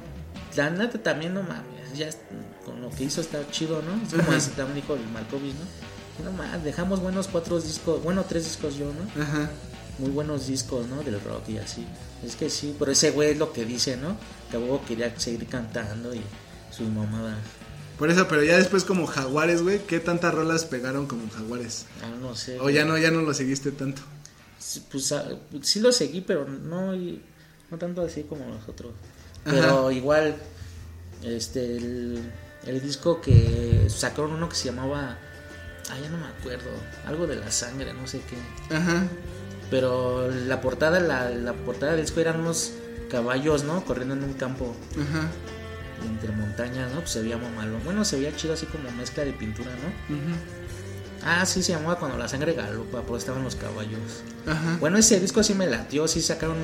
La 0.55 0.69
neta 0.69 0.97
también 1.01 1.33
no 1.33 1.43
mames, 1.43 1.63
ya 1.95 2.07
es- 2.07 2.17
con 2.65 2.81
lo 2.81 2.89
que 2.89 3.03
hizo 3.05 3.21
está 3.21 3.49
chido, 3.51 3.81
¿no? 3.81 4.01
Es 4.05 4.13
como 4.13 4.33
dice, 4.35 4.51
también 4.51 4.75
dijo 4.81 4.95
el 4.95 5.07
Malkovich, 5.09 5.53
¿no? 5.55 6.25
No 6.25 6.31
más, 6.33 6.63
dejamos 6.63 6.99
buenos 6.99 7.27
cuatro 7.27 7.59
discos, 7.59 8.03
bueno, 8.03 8.23
tres 8.27 8.43
discos 8.45 8.75
yo, 8.75 8.91
¿no? 8.93 9.21
Ajá. 9.23 9.49
Muy 9.97 10.09
buenos 10.11 10.47
discos, 10.47 10.87
¿no? 10.87 11.01
Del 11.03 11.19
rock 11.21 11.49
y 11.49 11.57
así. 11.57 11.85
Es 12.25 12.35
que 12.35 12.49
sí, 12.49 12.75
pero 12.77 12.91
ese 12.91 13.11
güey 13.11 13.31
es 13.31 13.37
lo 13.37 13.51
que 13.53 13.65
dice, 13.65 13.97
¿no? 13.97 14.15
Que 14.51 14.57
luego 14.57 14.83
quería 14.85 15.17
seguir 15.19 15.47
cantando 15.47 16.13
y 16.13 16.21
su 16.71 16.83
mamada. 16.83 17.37
Por 17.97 18.09
eso, 18.09 18.27
pero 18.27 18.43
ya 18.43 18.57
después 18.57 18.83
como 18.83 19.05
Jaguares, 19.07 19.61
güey, 19.63 19.79
¿qué 19.85 19.99
tantas 19.99 20.33
rolas 20.33 20.65
pegaron 20.65 21.07
como 21.07 21.29
Jaguares? 21.29 21.85
Ah, 22.03 22.11
no 22.21 22.35
sé. 22.35 22.59
O 22.59 22.69
ya 22.69 22.83
no, 22.85 22.97
ya 22.97 23.11
no 23.11 23.21
lo 23.21 23.33
seguiste 23.33 23.71
tanto. 23.71 24.01
Sí, 24.59 24.83
Pues 24.91 25.11
ah, 25.11 25.25
sí 25.61 25.79
lo 25.79 25.91
seguí, 25.91 26.21
pero 26.21 26.47
no, 26.47 26.93
no 26.95 27.77
tanto 27.79 28.01
así 28.01 28.23
como 28.23 28.45
nosotros. 28.45 28.93
Ajá. 29.45 29.55
Pero 29.55 29.91
igual, 29.91 30.35
este, 31.23 31.77
el, 31.77 32.21
el 32.65 32.81
disco 32.81 33.21
que 33.21 33.87
sacaron 33.89 34.33
uno 34.33 34.49
que 34.49 34.55
se 34.55 34.65
llamaba, 34.65 35.17
ah, 35.89 35.97
ya 36.01 36.09
no 36.09 36.17
me 36.17 36.27
acuerdo, 36.27 36.69
algo 37.05 37.27
de 37.27 37.35
la 37.35 37.51
sangre, 37.51 37.93
no 37.93 38.07
sé 38.07 38.21
qué. 38.21 38.75
Ajá. 38.75 39.03
Pero 39.69 40.29
la 40.29 40.59
portada, 40.61 40.99
la, 40.99 41.29
la 41.29 41.53
portada 41.53 41.93
del 41.93 42.01
disco 42.01 42.19
eran 42.19 42.41
unos 42.41 42.73
caballos, 43.09 43.63
¿no? 43.63 43.83
Corriendo 43.85 44.15
en 44.15 44.23
un 44.23 44.33
campo 44.33 44.75
Ajá. 44.93 45.29
entre 46.05 46.31
montañas, 46.33 46.91
¿no? 46.91 46.99
Pues 46.99 47.11
se 47.11 47.21
veía 47.21 47.37
muy 47.37 47.49
malo. 47.51 47.77
Bueno, 47.85 48.03
se 48.03 48.17
veía 48.17 48.35
chido 48.35 48.53
así 48.53 48.65
como 48.65 48.91
mezcla 48.91 49.23
de 49.23 49.33
pintura, 49.33 49.69
¿no? 49.71 50.15
Ujú. 50.15 50.35
Ah, 51.23 51.45
sí, 51.45 51.61
se 51.61 51.73
llamaba 51.73 51.99
Cuando 51.99 52.17
la 52.17 52.27
sangre 52.27 52.53
galopa, 52.53 53.01
pues 53.03 53.21
estaban 53.23 53.43
los 53.43 53.55
caballos. 53.55 54.23
Ajá. 54.47 54.77
Bueno, 54.79 54.97
ese 54.97 55.19
disco 55.19 55.43
sí 55.43 55.53
me 55.53 55.67
latió, 55.67 56.07
sí 56.07 56.21
sacaron 56.21 56.57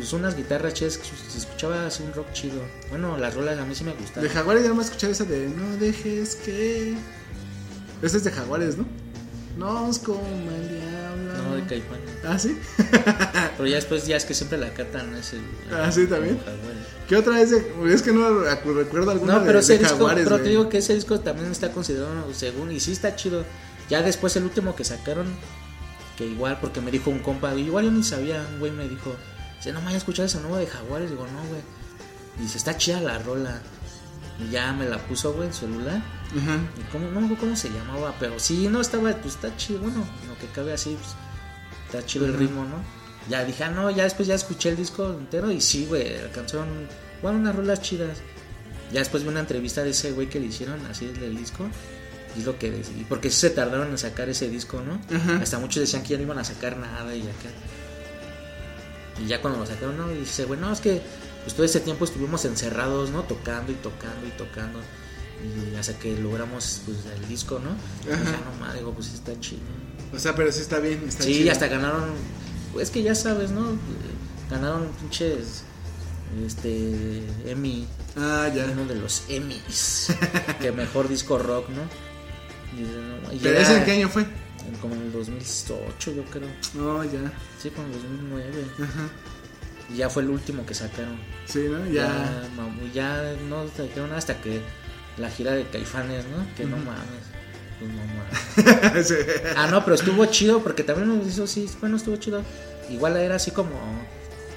pues 0.00 0.12
unas 0.12 0.36
guitarras 0.36 0.74
chidas, 0.74 0.98
que 0.98 1.04
se 1.04 1.38
escuchaba 1.38 1.86
así 1.86 2.02
un 2.02 2.12
rock 2.12 2.32
chido. 2.32 2.60
Bueno, 2.90 3.16
las 3.18 3.34
rolas 3.34 3.58
a 3.58 3.64
mí 3.64 3.74
sí 3.74 3.84
me 3.84 3.92
gustaron. 3.92 4.24
De 4.24 4.30
Jaguares 4.30 4.62
ya 4.62 4.68
no 4.70 4.74
me 4.76 4.82
escuchado 4.82 5.12
esa 5.12 5.24
de 5.24 5.48
No 5.48 5.76
dejes 5.76 6.36
que. 6.36 6.94
Ese 8.02 8.16
es 8.16 8.24
de 8.24 8.30
Jaguares, 8.30 8.76
¿no? 8.78 8.86
Nos 9.58 9.98
coma 9.98 10.20
el 10.56 10.68
diablo. 10.68 11.42
No, 11.42 11.56
de 11.56 11.62
Caifanes. 11.66 12.10
Ah, 12.24 12.38
sí. 12.38 12.58
Pero 13.56 13.68
ya 13.68 13.76
después 13.76 14.06
ya 14.06 14.16
es 14.16 14.24
que 14.24 14.32
siempre 14.32 14.56
la 14.58 14.72
catan 14.72 15.14
ese. 15.14 15.36
Ah, 15.70 15.90
¿sí, 15.92 16.06
también? 16.06 16.38
¿Qué 17.08 17.16
otra 17.16 17.34
vez 17.34 17.50
de.? 17.50 17.92
Es 17.92 18.00
que 18.02 18.12
no 18.12 18.42
recu- 18.44 18.74
recuerdo 18.74 19.10
alguna 19.10 19.34
No, 19.34 19.40
de, 19.40 19.46
pero 19.46 19.58
ese 19.58 19.74
de 19.74 19.80
disco, 19.80 20.10
pero 20.14 20.38
te 20.38 20.48
digo 20.48 20.68
que 20.68 20.78
ese 20.78 20.94
disco 20.94 21.20
también 21.20 21.50
está 21.50 21.72
considerado 21.72 22.32
según 22.32 22.72
y 22.72 22.80
sí 22.80 22.92
está 22.92 23.16
chido. 23.16 23.44
Ya 23.90 24.02
después 24.02 24.34
el 24.36 24.44
último 24.44 24.74
que 24.76 24.84
sacaron, 24.84 25.26
que 26.16 26.24
igual, 26.24 26.58
porque 26.60 26.80
me 26.80 26.90
dijo 26.90 27.10
un 27.10 27.18
compa, 27.18 27.52
igual 27.54 27.86
yo 27.86 27.90
ni 27.90 28.04
sabía, 28.04 28.46
un 28.54 28.60
güey 28.60 28.70
me 28.72 28.88
dijo, 28.88 29.14
dice, 29.60 29.72
no 29.72 29.80
me 29.80 29.88
haya 29.88 29.98
escuchado 29.98 30.26
esa 30.26 30.40
nueva 30.40 30.58
de 30.58 30.66
Jaguares, 30.66 31.10
digo, 31.10 31.26
no, 31.26 31.44
güey. 31.48 31.60
Dice, 32.38 32.58
está 32.58 32.76
chida 32.76 33.00
la 33.00 33.18
rola. 33.18 33.60
Y 34.38 34.50
ya 34.50 34.72
me 34.72 34.88
la 34.88 34.98
puso, 34.98 35.34
güey, 35.34 35.48
en 35.48 35.54
celular. 35.54 36.02
Ajá. 36.30 36.58
Y 36.78 36.90
cómo, 36.90 37.06
no 37.10 37.20
me 37.20 37.26
acuerdo 37.26 37.44
cómo 37.44 37.56
se 37.56 37.70
llamaba, 37.70 38.14
pero 38.18 38.38
sí, 38.40 38.68
no 38.68 38.80
estaba, 38.80 39.12
pues 39.12 39.34
está 39.34 39.54
chido, 39.56 39.80
bueno, 39.80 40.04
lo 40.28 40.38
que 40.38 40.46
cabe 40.46 40.72
así, 40.72 40.96
pues, 40.98 41.14
está 41.86 42.06
chido 42.06 42.26
el 42.26 42.34
ritmo, 42.34 42.64
¿no? 42.64 42.82
Ya 43.28 43.44
dije, 43.44 43.64
ah, 43.64 43.70
no, 43.70 43.90
ya 43.90 44.04
después 44.04 44.26
ya 44.26 44.34
escuché 44.34 44.70
el 44.70 44.76
disco 44.76 45.10
entero 45.10 45.50
y 45.50 45.60
sí, 45.60 45.86
güey, 45.86 46.16
alcanzaron, 46.18 46.68
bueno, 47.22 47.38
unas 47.38 47.54
rolas 47.54 47.82
chidas. 47.82 48.18
Ya 48.92 49.00
después 49.00 49.22
vi 49.22 49.28
una 49.28 49.40
entrevista 49.40 49.84
de 49.84 49.90
ese 49.90 50.12
güey 50.12 50.28
que 50.28 50.40
le 50.40 50.46
hicieron 50.46 50.84
así 50.86 51.06
del 51.06 51.36
disco. 51.36 51.68
Y 52.36 52.40
es 52.40 52.46
lo 52.46 52.58
que 52.58 52.70
decidí, 52.70 53.04
porque 53.04 53.28
sí 53.28 53.36
se 53.36 53.50
tardaron 53.50 53.88
en 53.88 53.98
sacar 53.98 54.28
ese 54.28 54.48
disco, 54.48 54.80
¿no? 54.80 55.00
Hasta 55.42 55.58
muchos 55.58 55.80
decían 55.80 56.02
que 56.02 56.10
ya 56.10 56.16
no 56.16 56.22
iban 56.22 56.38
a 56.38 56.44
sacar 56.44 56.76
nada 56.76 57.14
y 57.14 57.22
acá. 57.22 57.50
Y 59.22 59.26
ya 59.28 59.40
cuando 59.40 59.58
lo 59.60 59.66
sacaron, 59.66 59.96
no, 59.96 60.10
y 60.12 60.18
dice, 60.18 60.44
bueno, 60.46 60.72
es 60.72 60.80
que 60.80 61.00
pues 61.42 61.54
todo 61.54 61.64
ese 61.64 61.80
tiempo 61.80 62.04
estuvimos 62.04 62.44
encerrados, 62.44 63.10
¿no? 63.10 63.22
Tocando 63.22 63.72
y 63.72 63.76
tocando 63.76 64.26
y 64.26 64.30
tocando. 64.30 64.80
Y 65.72 65.74
hasta 65.76 65.98
que 65.98 66.16
logramos 66.18 66.82
pues 66.84 66.98
el 67.16 67.28
disco, 67.28 67.58
¿no? 67.60 67.70
Y 68.04 68.08
ya 68.10 68.40
no 68.66 68.74
digo, 68.74 68.92
pues 68.92 69.12
está 69.14 69.38
chido. 69.40 69.62
O 70.14 70.18
sea, 70.18 70.34
pero 70.34 70.52
sí 70.52 70.60
está 70.60 70.78
bien. 70.80 71.02
Está 71.08 71.24
sí, 71.24 71.34
chido. 71.34 71.52
hasta 71.52 71.66
ganaron, 71.68 72.10
pues 72.72 72.90
que 72.90 73.02
ya 73.02 73.14
sabes, 73.14 73.50
¿no? 73.50 73.78
Ganaron 74.50 74.88
pinches, 75.00 75.62
este, 76.46 77.22
Emmy, 77.46 77.86
Ah, 78.16 78.50
ya. 78.54 78.66
uno 78.66 78.84
de 78.86 78.96
los 78.96 79.22
Emmys, 79.28 80.08
que 80.60 80.72
mejor 80.72 81.08
disco 81.08 81.38
rock, 81.38 81.68
¿no? 81.70 81.82
Y, 82.78 82.82
no, 82.82 83.32
y 83.32 83.38
¿Pero 83.38 83.54
era 83.56 83.62
ese 83.62 83.78
en 83.78 83.84
qué 83.84 83.92
año 83.92 84.08
fue? 84.08 84.26
Como 84.80 84.94
en 84.94 85.02
el 85.02 85.12
2008, 85.12 86.12
yo 86.12 86.24
creo. 86.26 86.48
No, 86.74 87.02
ya. 87.04 87.32
Sí, 87.60 87.70
como 87.70 87.88
en 87.88 87.94
el 87.94 88.02
2009. 88.02 88.64
Ajá. 88.82 89.08
Y 89.92 89.96
ya 89.96 90.08
fue 90.10 90.22
el 90.22 90.30
último 90.30 90.64
que 90.66 90.74
sacaron. 90.74 91.18
Sí, 91.46 91.66
¿no? 91.68 91.84
Ya, 91.86 91.92
Ya. 92.06 92.42
mam- 92.56 92.92
ya 92.92 93.34
no 93.48 93.66
sacaron 93.68 94.12
hasta 94.12 94.40
que 94.40 94.60
la 95.18 95.28
gira 95.30 95.52
de 95.52 95.66
Caifanes, 95.68 96.24
¿no? 96.26 96.46
Que 96.54 96.64
no 96.64 96.76
mames. 96.76 97.24
Pues 97.78 97.90
no 97.90 98.02
mames. 98.04 99.06
Sí. 99.08 99.14
Ah, 99.56 99.66
no, 99.68 99.82
pero 99.84 99.94
estuvo 99.96 100.24
chido 100.26 100.62
porque 100.62 100.84
también 100.84 101.08
nos 101.18 101.26
hizo, 101.26 101.46
sí, 101.46 101.68
bueno, 101.80 101.96
estuvo 101.96 102.16
chido. 102.16 102.42
Igual 102.90 103.16
era 103.16 103.36
así 103.36 103.50
como 103.50 103.70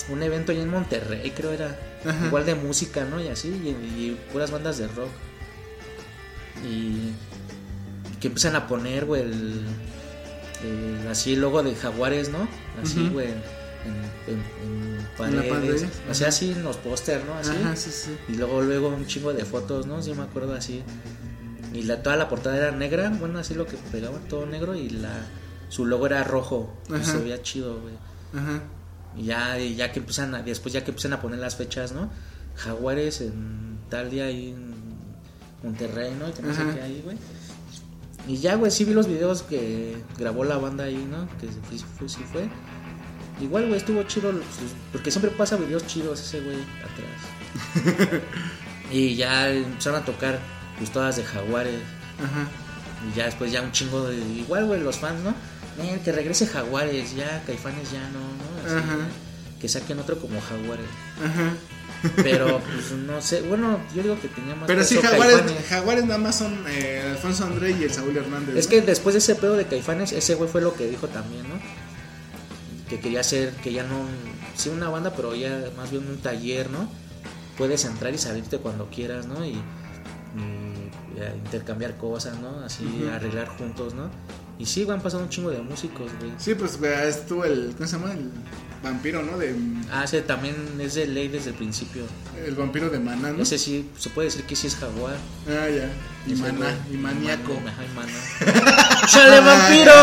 un 0.10 0.22
evento 0.22 0.52
allá 0.52 0.62
en 0.62 0.70
Monterrey, 0.70 1.32
creo 1.32 1.52
era. 1.52 1.80
Ajá. 2.06 2.28
Igual 2.28 2.46
de 2.46 2.56
música, 2.56 3.06
¿no? 3.06 3.20
Y 3.22 3.30
así, 3.30 3.48
y, 3.48 3.70
y 3.70 4.20
puras 4.32 4.52
bandas 4.52 4.78
de 4.78 4.88
rock. 4.90 5.10
Y 6.66 7.12
que 8.20 8.28
empiezan 8.28 8.56
a 8.56 8.68
poner, 8.68 9.06
güey, 9.06 9.22
el, 9.24 9.66
el- 10.64 11.08
así 11.10 11.34
el 11.34 11.42
logo 11.42 11.62
de 11.64 11.76
Jaguares, 11.76 12.30
¿no? 12.30 12.48
Así, 12.82 13.08
güey, 13.10 13.28
en, 13.28 13.34
en- 14.28 14.40
en 14.64 14.94
En 14.94 15.36
la 15.36 15.44
paredes. 15.44 15.84
pared, 15.84 15.90
O 16.10 16.14
sea, 16.14 16.30
así 16.30 16.52
en 16.52 16.64
los 16.64 16.78
póster, 16.78 17.24
¿no? 17.26 17.34
Así. 17.36 17.52
Ajá, 17.52 17.76
sí, 17.76 17.90
sí. 17.92 18.18
Y 18.30 18.36
luego, 18.36 18.62
luego 18.62 18.88
un 18.90 19.06
chingo 19.06 19.34
de 19.34 19.46
fotos, 19.46 19.86
¿no? 19.88 20.02
Sí 20.02 20.14
me 20.14 20.24
acuerdo 20.24 20.54
así. 20.56 20.84
Y 21.74 21.84
la, 21.84 22.02
toda 22.04 22.16
la 22.18 22.30
portada 22.30 22.58
era 22.58 22.72
negra, 22.72 23.10
bueno, 23.20 23.40
así 23.40 23.54
lo 23.56 23.66
que 23.66 23.78
pegaba, 23.92 24.18
todo 24.30 24.46
negro. 24.46 24.76
Y 24.76 24.90
la 24.90 25.12
su 25.70 25.86
logo 25.86 26.06
era 26.06 26.24
rojo. 26.24 26.72
Y 26.90 27.04
se 27.04 27.18
veía 27.18 27.42
chido, 27.42 27.82
güey. 27.82 27.96
Ajá. 28.36 28.62
Y 29.18 29.26
ya, 29.26 29.60
y 29.60 29.76
ya 29.76 29.92
que 29.92 30.00
empiezan 30.00 30.34
a, 30.36 30.42
después 30.44 30.74
ya 30.74 30.84
que 30.84 30.92
empiezan 30.92 31.14
a 31.14 31.22
poner 31.22 31.40
las 31.40 31.56
fechas, 31.56 31.92
¿no? 31.92 32.10
Jaguares 32.56 33.22
en 33.22 33.78
tal 33.90 34.10
día 34.12 34.26
ahí 34.26 34.50
en 34.52 34.74
Monterrey, 35.64 36.16
¿no? 36.20 36.30
Y 36.30 36.32
que 36.34 36.42
no 36.44 36.54
sé 36.54 36.62
qué 36.76 36.82
ahí, 36.82 37.02
güey. 37.04 37.18
Y 38.28 38.38
ya, 38.38 38.56
güey, 38.56 38.72
sí 38.72 38.86
vi 38.86 38.94
los 38.94 39.08
videos 39.08 39.44
que 39.44 39.98
grabó 40.18 40.44
la 40.46 40.58
banda 40.58 40.86
ahí, 40.86 41.08
¿no? 41.10 41.28
Que 41.40 41.48
sí 41.48 41.84
fue. 41.98 42.08
Sí 42.10 42.22
fue. 42.32 42.48
Igual, 43.42 43.66
güey, 43.68 43.78
estuvo 43.78 44.02
chido. 44.04 44.32
sus- 44.32 44.42
Porque 44.92 45.12
siempre 45.12 45.32
pasa 45.32 45.58
videos 45.58 45.86
chidos 45.88 46.22
ese 46.22 46.40
güey 46.42 46.58
atrás. 46.80 48.22
y 48.92 49.16
ya 49.16 49.50
empezaron 49.50 50.02
a 50.02 50.06
tocar 50.06 50.40
pues 50.78 50.92
todas 50.92 51.18
de 51.18 51.24
Jaguares. 51.24 51.82
Ajá. 52.20 52.48
Y 53.12 53.18
ya 53.18 53.26
después 53.26 53.52
ya 53.52 53.62
un 53.62 53.72
chingo 53.72 54.08
de... 54.08 54.18
Igual, 54.18 54.66
güey, 54.66 54.80
los 54.82 54.98
fans, 54.98 55.20
¿no? 55.24 55.34
"Men, 55.78 56.00
que 56.00 56.12
regrese 56.12 56.48
Jaguares, 56.48 57.16
ya, 57.16 57.44
Caifanes 57.46 57.92
ya 57.92 58.02
no, 58.10 58.20
¿no? 58.20 58.66
Así, 58.66 58.76
Ajá. 58.78 58.98
Que 59.64 59.70
saquen 59.70 59.98
otro 59.98 60.20
como 60.20 60.42
Jaguares. 60.42 60.86
Ajá. 61.24 61.54
Pero, 62.18 62.60
pues, 62.74 62.92
no 62.92 63.22
sé. 63.22 63.44
Bueno, 63.44 63.80
yo 63.96 64.04
digo 64.04 64.20
que 64.20 64.28
tenía 64.28 64.56
más 64.56 64.68
Pero 64.68 64.84
sí, 64.84 64.98
Jaguares, 64.98 65.38
Caifanes. 65.38 65.68
Jaguares 65.70 66.04
nada 66.04 66.18
más 66.18 66.38
son 66.38 66.66
eh, 66.68 67.02
Alfonso 67.12 67.46
André 67.46 67.72
y 67.72 67.84
el 67.84 67.90
Saúl 67.94 68.18
Hernández. 68.18 68.58
Es 68.58 68.66
¿no? 68.66 68.72
que 68.72 68.82
después 68.82 69.14
de 69.14 69.20
ese 69.20 69.36
pedo 69.36 69.56
de 69.56 69.66
Caifanes, 69.66 70.12
ese 70.12 70.36
güey 70.36 70.50
fue 70.50 70.60
lo 70.60 70.74
que 70.74 70.86
dijo 70.88 71.08
también, 71.08 71.44
¿no? 71.44 71.56
Que 72.90 73.00
quería 73.00 73.22
hacer, 73.22 73.52
que 73.64 73.72
ya 73.72 73.84
no... 73.84 74.06
Sí, 74.58 74.68
una 74.68 74.90
banda, 74.90 75.14
pero 75.16 75.34
ya 75.34 75.72
más 75.78 75.92
bien 75.92 76.10
un 76.10 76.18
taller, 76.18 76.70
¿no? 76.70 76.92
Puedes 77.58 77.86
entrar 77.86 78.14
y 78.14 78.18
salirte 78.18 78.58
cuando 78.58 78.90
quieras, 78.90 79.28
¿no? 79.28 79.46
Y, 79.46 79.52
y, 79.52 79.54
eh, 79.54 80.73
intercambiar 81.46 81.98
cosas, 81.98 82.40
¿no? 82.40 82.60
Así, 82.66 83.08
arreglar 83.14 83.48
juntos, 83.48 83.94
¿no? 83.94 84.10
Y 84.60 84.66
sí, 84.66 84.86
van 84.86 85.02
pasando 85.02 85.26
un 85.26 85.30
chingo 85.30 85.50
de 85.50 85.62
músicos, 85.62 86.12
güey. 86.20 86.32
Sí, 86.38 86.56
pues 86.56 86.80
estuvo 86.82 87.44
el. 87.46 87.74
¿Cómo 87.76 87.88
se 87.88 87.98
llama? 87.98 88.12
El 88.14 88.30
vampiro, 88.84 89.24
¿no? 89.24 89.38
De, 89.38 89.56
Ah, 89.92 90.04
ese 90.04 90.22
también 90.22 90.56
es 90.80 90.94
de 90.96 91.08
ley 91.08 91.28
desde 91.28 91.50
el 91.52 91.56
principio. 91.56 92.04
el 92.46 92.56
vampiro 92.56 92.90
de 92.90 93.00
Maná, 93.00 93.32
¿no? 93.32 93.42
Ese 93.44 93.58
sí, 93.58 93.90
se 93.98 94.10
puede 94.10 94.28
decir 94.28 94.44
que 94.46 94.56
sí 94.56 94.68
es 94.68 94.76
jaguar. 94.76 95.16
Ah, 95.48 95.68
ya. 95.70 95.90
Y 96.32 96.36
Maná, 96.36 96.78
y 96.92 96.98
maníaco. 96.98 97.54
Ajá, 97.68 97.84
y 97.84 97.96
maná. 97.96 99.08
¡Chale, 99.08 99.40
vampiro! 99.46 99.94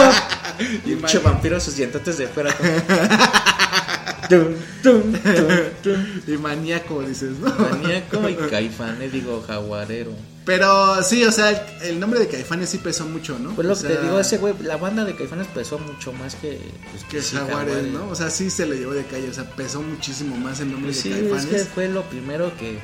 Y 0.84 0.94
Pinche 0.94 1.18
vampiro, 1.20 1.58
sus 1.58 1.74
dientotes 1.76 2.18
de 2.18 2.28
fuera. 2.28 2.54
Tum, 4.28 4.54
tum, 4.82 5.12
tum, 5.12 5.48
tum. 5.82 6.04
Y 6.26 6.36
maníaco, 6.36 7.02
dices, 7.02 7.38
¿no? 7.38 7.48
Maníaco 7.48 8.28
y 8.28 8.34
caifanes, 8.34 9.10
digo, 9.10 9.42
jaguarero. 9.46 10.12
Pero 10.44 11.02
sí, 11.02 11.23
o 11.25 11.30
sea, 11.32 11.50
el, 11.50 11.82
el 11.90 12.00
nombre 12.00 12.18
de 12.18 12.26
Caifanes 12.28 12.70
sí 12.70 12.78
pesó 12.78 13.06
mucho, 13.06 13.38
¿no? 13.38 13.50
Pues 13.54 13.66
lo 13.66 13.75
O 13.75 13.76
que 13.76 13.82
sea, 13.82 13.97
te 13.97 14.02
digo, 14.02 14.18
ese 14.18 14.38
güey, 14.38 14.54
la 14.62 14.76
banda 14.78 15.04
de 15.04 15.14
caifanes 15.14 15.47
pesó 15.49 15.78
mucho 15.78 16.12
más 16.14 16.35
que. 16.35 16.59
Pues, 16.90 17.04
Que 17.04 17.20
sí, 17.23 17.37
Jaguares, 17.37 17.85
¿no? 17.88 18.09
O 18.09 18.14
sea, 18.14 18.30
sí 18.30 18.50
se 18.50 18.66
le 18.66 18.76
llevó 18.78 18.92
de 18.92 19.04
calle, 19.04 19.28
o 19.28 19.35
sea, 19.35 19.44
pesó 19.50 19.82
muchísimo 19.82 20.37
más 20.37 20.61
el 20.61 20.73
nombre 20.73 20.92
Pues 20.92 20.97
de 20.97 21.02
sí, 21.02 21.12
es 21.12 21.18
Caifanes. 21.30 21.47
que 21.47 21.59
fue 21.68 21.88
lo 21.88 22.02
primero 22.04 22.56
que. 22.56 22.78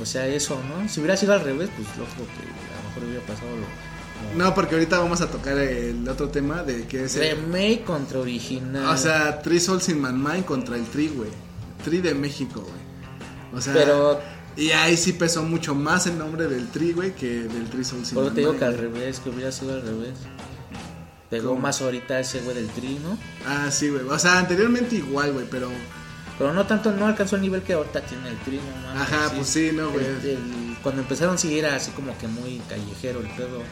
O 0.00 0.06
sea, 0.06 0.26
eso, 0.26 0.58
¿no? 0.68 0.88
Si 0.88 1.00
hubiera 1.00 1.16
sido 1.16 1.32
al 1.34 1.40
revés, 1.40 1.70
pues 1.76 1.86
lógico 1.98 2.22
que 2.24 2.42
a 2.42 2.82
lo 2.82 2.88
mejor 2.88 3.04
hubiera 3.04 3.26
pasado 3.26 3.50
lo. 3.56 3.92
No, 4.38 4.54
porque 4.54 4.76
ahorita 4.76 5.00
vamos 5.00 5.20
a 5.20 5.26
tocar 5.28 5.58
el 5.58 6.08
otro 6.08 6.28
tema 6.28 6.62
de 6.62 6.86
que 6.86 7.04
es 7.04 7.16
el- 7.16 7.36
Remake 7.36 7.82
contra 7.84 8.20
original. 8.20 8.86
O 8.86 8.96
sea, 8.96 9.42
Three 9.42 9.58
Souls 9.58 9.88
in 9.88 10.00
My 10.00 10.12
Mind 10.12 10.44
contra 10.44 10.76
el 10.76 10.84
Tri, 10.84 11.08
güey. 11.08 11.28
Tri 11.84 11.98
de 11.98 12.14
México, 12.14 12.60
güey. 12.60 13.52
O 13.52 13.60
sea, 13.60 13.74
Pero 13.74 14.20
Y 14.56 14.70
ahí 14.72 14.96
sí 14.96 15.12
pesó 15.14 15.42
mucho 15.42 15.74
más 15.74 16.06
el 16.06 16.18
nombre 16.18 16.46
del 16.46 16.68
Tri, 16.68 16.92
güey, 16.92 17.14
que 17.14 17.26
del 17.44 17.70
Tri 17.70 17.84
Soul 17.84 18.04
Sin 18.04 18.18
te 18.34 18.40
digo 18.40 18.56
que 18.58 18.64
al 18.64 18.76
revés, 18.76 19.20
que 19.20 19.30
hubiera 19.30 19.50
sido 19.50 19.74
al 19.74 19.82
revés. 19.82 20.12
Pegó 21.30 21.50
¿Cómo? 21.50 21.62
más 21.62 21.80
ahorita 21.80 22.20
ese 22.20 22.40
güey 22.40 22.54
del 22.56 22.68
tri, 22.68 22.98
¿no? 23.02 23.16
Ah, 23.46 23.70
sí, 23.70 23.88
güey. 23.88 24.02
O 24.04 24.18
sea, 24.18 24.38
anteriormente 24.38 24.96
igual, 24.96 25.32
güey, 25.32 25.46
pero. 25.50 25.70
Pero 26.38 26.52
no 26.52 26.66
tanto, 26.66 26.92
no 26.92 27.06
alcanzó 27.06 27.36
el 27.36 27.42
nivel 27.42 27.62
que 27.62 27.72
ahorita 27.72 28.02
tiene 28.02 28.28
el 28.28 28.36
tri, 28.40 28.56
no 28.56 28.86
mames, 28.88 29.02
Ajá, 29.02 29.32
pues 29.34 29.46
sí, 29.48 29.70
no, 29.72 29.90
güey. 29.90 30.04
El- 30.04 30.28
el- 30.28 30.76
cuando 30.82 31.00
empezaron 31.02 31.38
sí 31.38 31.58
era 31.58 31.74
así 31.76 31.90
como 31.92 32.16
que 32.18 32.28
muy 32.28 32.60
callejero 32.68 33.20
el 33.20 33.28
pedo. 33.28 33.62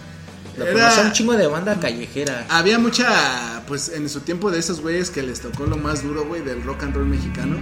Lo 0.56 0.66
Era- 0.66 1.02
un 1.02 1.12
chingo 1.12 1.34
de 1.34 1.46
banda 1.48 1.78
callejera. 1.78 2.46
Había 2.48 2.78
mucha, 2.78 3.62
pues 3.66 3.90
en 3.90 4.08
su 4.08 4.20
tiempo 4.20 4.50
de 4.50 4.58
esos 4.58 4.80
güeyes 4.80 5.10
que 5.10 5.22
les 5.22 5.40
tocó 5.40 5.66
lo 5.66 5.76
más 5.76 6.02
duro, 6.02 6.24
güey, 6.26 6.42
del 6.42 6.62
rock 6.62 6.84
and 6.84 6.94
roll 6.94 7.06
mexicano. 7.06 7.56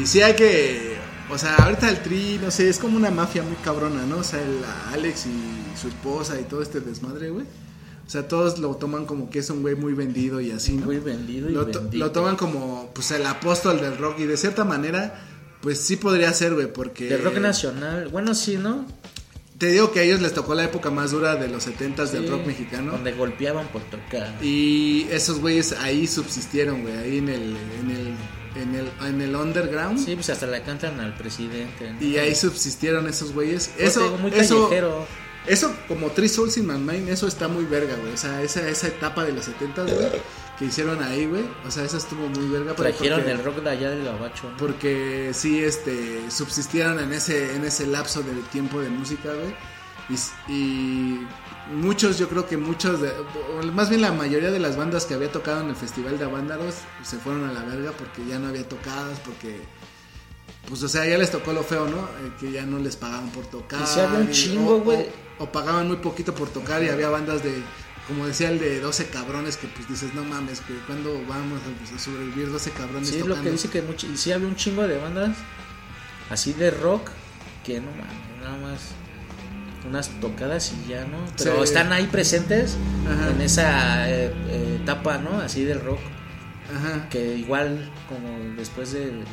Y 0.00 0.06
sí 0.06 0.20
hay 0.20 0.34
que, 0.34 0.95
o 1.30 1.38
sea, 1.38 1.56
ahorita 1.56 1.88
el 1.88 2.00
tri, 2.02 2.38
no 2.42 2.50
sé, 2.50 2.68
es 2.68 2.78
como 2.78 2.96
una 2.96 3.10
mafia 3.10 3.42
muy 3.42 3.56
cabrona, 3.56 4.04
¿no? 4.06 4.18
O 4.18 4.24
sea, 4.24 4.40
el 4.40 4.58
Alex 4.92 5.26
y 5.26 5.78
su 5.80 5.88
esposa 5.88 6.40
y 6.40 6.44
todo 6.44 6.62
este 6.62 6.80
desmadre, 6.80 7.30
güey. 7.30 7.44
O 8.06 8.08
sea, 8.10 8.28
todos 8.28 8.58
lo 8.60 8.76
toman 8.76 9.04
como 9.04 9.28
que 9.30 9.40
es 9.40 9.50
un 9.50 9.62
güey 9.62 9.74
muy 9.74 9.92
vendido 9.92 10.40
y 10.40 10.52
así, 10.52 10.74
¿no? 10.74 10.86
Muy 10.86 10.98
vendido 11.00 11.50
y 11.50 11.52
lo, 11.54 11.66
to- 11.66 11.80
bendito. 11.80 12.04
lo 12.04 12.12
toman 12.12 12.36
como, 12.36 12.90
pues, 12.94 13.10
el 13.10 13.26
apóstol 13.26 13.80
del 13.80 13.98
rock 13.98 14.20
y 14.20 14.26
de 14.26 14.36
cierta 14.36 14.64
manera, 14.64 15.20
pues 15.60 15.80
sí 15.80 15.96
podría 15.96 16.32
ser, 16.32 16.54
güey, 16.54 16.72
porque... 16.72 17.08
Del 17.08 17.24
rock 17.24 17.38
nacional, 17.38 18.06
bueno 18.08 18.34
sí, 18.36 18.56
¿no? 18.58 18.86
Te 19.58 19.66
digo 19.68 19.90
que 19.92 20.00
a 20.00 20.02
ellos 20.02 20.20
les 20.20 20.34
tocó 20.34 20.54
la 20.54 20.64
época 20.64 20.90
más 20.90 21.12
dura 21.12 21.36
de 21.36 21.48
los 21.48 21.66
70s 21.66 22.10
del 22.10 22.28
rock 22.28 22.46
mexicano. 22.46 22.92
Donde 22.92 23.12
golpeaban 23.12 23.66
por 23.68 23.82
tocar. 23.82 24.34
Y 24.42 25.06
esos 25.10 25.40
güeyes 25.40 25.72
ahí 25.72 26.06
subsistieron, 26.06 26.82
güey, 26.82 26.96
ahí 26.96 27.18
en 27.18 27.28
el, 27.28 27.56
en 27.80 27.90
el, 27.90 28.14
en 28.62 28.74
el, 28.74 28.90
en 29.08 29.20
el 29.22 29.34
underground. 29.36 29.98
Sí, 30.04 30.14
pues 30.14 30.28
hasta 30.30 30.46
la 30.46 30.62
cantan 30.62 31.00
al 31.00 31.14
presidente. 31.16 31.90
¿no? 31.92 32.02
Y 32.06 32.18
ahí 32.18 32.34
subsistieron 32.34 33.08
esos 33.08 33.32
güeyes. 33.32 33.70
Pues 33.76 33.88
Eso, 33.88 34.04
digo, 34.04 34.18
muy 34.18 34.32
eso, 34.34 34.64
callejero. 34.64 35.06
eso 35.46 35.74
como 35.88 36.08
Three 36.10 36.28
Souls 36.28 36.56
in 36.58 36.66
My 36.66 36.78
Mind, 36.78 37.08
eso 37.08 37.26
está 37.26 37.48
muy 37.48 37.64
verga, 37.64 37.94
güey. 37.96 38.12
O 38.12 38.16
sea, 38.18 38.42
esa, 38.42 38.68
esa 38.68 38.88
etapa 38.88 39.24
de 39.24 39.32
los 39.32 39.46
70 39.46 39.82
güey, 39.84 39.96
que 40.58 40.64
hicieron 40.66 41.02
ahí, 41.02 41.26
güey. 41.26 41.44
O 41.66 41.70
sea, 41.70 41.84
eso 41.84 41.96
estuvo 41.98 42.28
muy 42.28 42.48
verga. 42.48 42.74
Trajeron 42.74 43.20
porque- 43.20 43.32
el 43.32 43.44
rock 43.44 43.56
de 43.62 43.70
allá 43.70 43.90
del 43.90 44.04
gabacho. 44.04 44.50
¿no? 44.50 44.56
Porque 44.56 45.30
sí, 45.34 45.62
este, 45.62 46.30
subsistieron 46.30 46.98
en 46.98 47.12
ese, 47.12 47.54
en 47.54 47.64
ese 47.64 47.86
lapso 47.86 48.22
de 48.22 48.32
tiempo 48.52 48.80
de 48.80 48.88
música, 48.88 49.30
güey. 49.34 49.54
Y, 50.48 51.20
muchos, 51.74 52.16
yo 52.18 52.28
creo 52.28 52.46
que 52.46 52.56
muchos, 52.56 53.00
de, 53.00 53.12
más 53.72 53.88
bien 53.90 54.00
la 54.00 54.12
mayoría 54.12 54.50
de 54.52 54.60
las 54.60 54.76
bandas 54.76 55.04
que 55.04 55.14
había 55.14 55.32
tocado 55.32 55.62
en 55.62 55.68
el 55.70 55.76
Festival 55.76 56.16
de 56.16 56.24
Avándalos 56.24 56.76
se 57.02 57.16
fueron 57.18 57.48
a 57.48 57.52
la 57.52 57.62
verga 57.64 57.90
porque 57.92 58.24
ya 58.24 58.38
no 58.38 58.46
había 58.48 58.68
tocadas, 58.68 59.18
porque, 59.20 59.60
pues, 60.68 60.82
o 60.84 60.88
sea, 60.88 61.04
ya 61.06 61.18
les 61.18 61.30
tocó 61.32 61.52
lo 61.52 61.64
feo, 61.64 61.88
¿no? 61.88 61.98
Eh, 61.98 62.32
que 62.38 62.52
ya 62.52 62.64
no 62.64 62.78
les 62.78 62.94
pagaban 62.96 63.30
por 63.30 63.46
tocar. 63.46 63.80
Y 63.96 64.00
había 64.00 64.18
un 64.20 64.30
chingo, 64.30 64.80
güey. 64.80 65.08
O, 65.38 65.44
o 65.44 65.52
pagaban 65.52 65.88
muy 65.88 65.96
poquito 65.96 66.32
por 66.34 66.48
tocar 66.50 66.82
y 66.84 66.88
había 66.88 67.10
bandas 67.10 67.42
de, 67.42 67.62
como 68.06 68.26
decía 68.26 68.50
el 68.50 68.58
de 68.58 68.80
12 68.80 69.08
cabrones, 69.08 69.56
que 69.56 69.66
pues 69.68 69.88
dices, 69.88 70.14
no 70.14 70.24
mames, 70.24 70.60
que 70.60 70.74
cuando 70.86 71.12
vamos 71.26 71.60
a, 71.62 71.78
pues, 71.78 71.92
a 71.92 71.98
sobrevivir 71.98 72.50
12 72.50 72.70
cabrones 72.70 73.08
Sí, 73.08 73.18
es 73.18 73.26
lo 73.26 73.40
que 73.42 73.50
dice 73.50 73.68
que 73.68 73.82
mucho, 73.82 74.06
y 74.06 74.16
sí 74.16 74.32
había 74.32 74.46
un 74.46 74.56
chingo 74.56 74.86
de 74.86 74.98
bandas 74.98 75.36
así 76.30 76.52
de 76.52 76.70
rock 76.70 77.10
que 77.64 77.80
no 77.80 77.90
mames, 77.90 78.42
nada 78.42 78.58
más 78.58 78.80
unas 79.88 80.08
tocadas 80.20 80.72
y 80.72 80.88
ya, 80.90 81.04
¿no? 81.04 81.18
Pero 81.38 81.58
Sí. 81.58 81.62
están 81.64 81.92
ahí 81.92 82.06
presentes 82.06 82.76
Ajá. 83.08 83.30
en 83.30 83.40
esa 83.40 84.10
eh, 84.10 84.32
eh, 84.48 84.78
etapa, 84.82 85.18
¿no? 85.18 85.40
Así 85.40 85.64
del 85.64 85.80
rock, 85.80 86.00
Ajá. 86.74 87.08
que 87.08 87.36
igual 87.36 87.90
como 88.08 88.28
después 88.56 88.92
del 88.92 89.24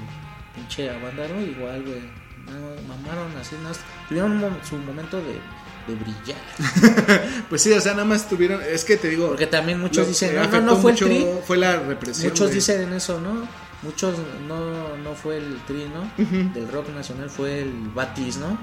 pinche 0.55 0.89
Avándaro, 0.91 1.41
igual, 1.41 1.81
güey, 1.83 2.01
no, 2.45 2.87
mamaron 2.87 3.35
así, 3.37 3.55
¿no? 3.63 3.71
Tuvieron 4.07 4.43
un 4.43 4.53
su 4.67 4.77
momento 4.77 5.17
de, 5.17 5.39
de 5.87 5.95
brillar. 5.95 7.33
Pues 7.49 7.61
sí, 7.61 7.71
o 7.71 7.79
sea, 7.79 7.91
nada 7.93 8.05
más 8.05 8.27
tuvieron. 8.27 8.61
Es 8.63 8.83
que 8.83 8.97
te 8.97 9.09
digo. 9.09 9.27
Porque 9.27 9.47
también 9.47 9.79
muchos 9.79 10.07
dicen, 10.07 10.35
no, 10.35 10.61
no, 10.61 10.77
fue 10.77 10.93
mucho 10.93 11.05
el 11.05 11.11
tri. 11.11 11.27
Fue 11.45 11.57
la 11.57 11.77
represión. 11.77 12.29
Muchos 12.29 12.47
güey. 12.47 12.55
dicen 12.55 12.91
eso, 12.93 13.19
¿no? 13.19 13.47
Muchos 13.83 14.15
no, 14.47 14.97
no 14.97 15.13
fue 15.13 15.37
el 15.37 15.61
tri, 15.67 15.85
¿no? 15.93 16.09
Del 16.53 16.71
rock 16.71 16.89
nacional 16.89 17.29
fue 17.29 17.61
el 17.61 17.71
Batis, 17.93 18.37
¿no? 18.37 18.57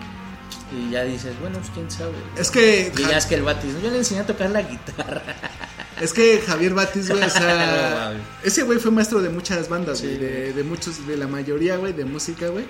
Y 0.72 0.90
ya 0.90 1.04
dices, 1.04 1.38
bueno, 1.40 1.58
pues 1.58 1.70
quién 1.72 1.90
sabe. 1.90 2.12
Es 2.36 2.50
que. 2.50 2.92
Y 2.96 3.02
ya 3.02 3.18
es 3.18 3.26
que 3.26 3.34
el 3.36 3.42
Batis, 3.42 3.74
¿no? 3.74 3.80
yo 3.80 3.90
le 3.90 3.98
enseñé 3.98 4.20
a 4.20 4.26
tocar 4.26 4.50
la 4.50 4.62
guitarra. 4.62 5.22
Es 6.00 6.14
que 6.14 6.42
Javier 6.46 6.72
Batis, 6.72 7.10
güey, 7.10 7.22
o 7.22 7.28
sea. 7.28 8.14
ese 8.42 8.62
güey 8.62 8.78
fue 8.78 8.90
maestro 8.90 9.20
de 9.20 9.28
muchas 9.28 9.68
bandas, 9.68 9.98
Sí, 9.98 10.06
güey. 10.06 10.18
de, 10.18 10.52
de 10.54 10.64
muchos, 10.64 11.06
de 11.06 11.18
la 11.18 11.26
mayoría, 11.28 11.76
güey, 11.76 11.92
de 11.92 12.06
música, 12.06 12.48
güey. 12.48 12.64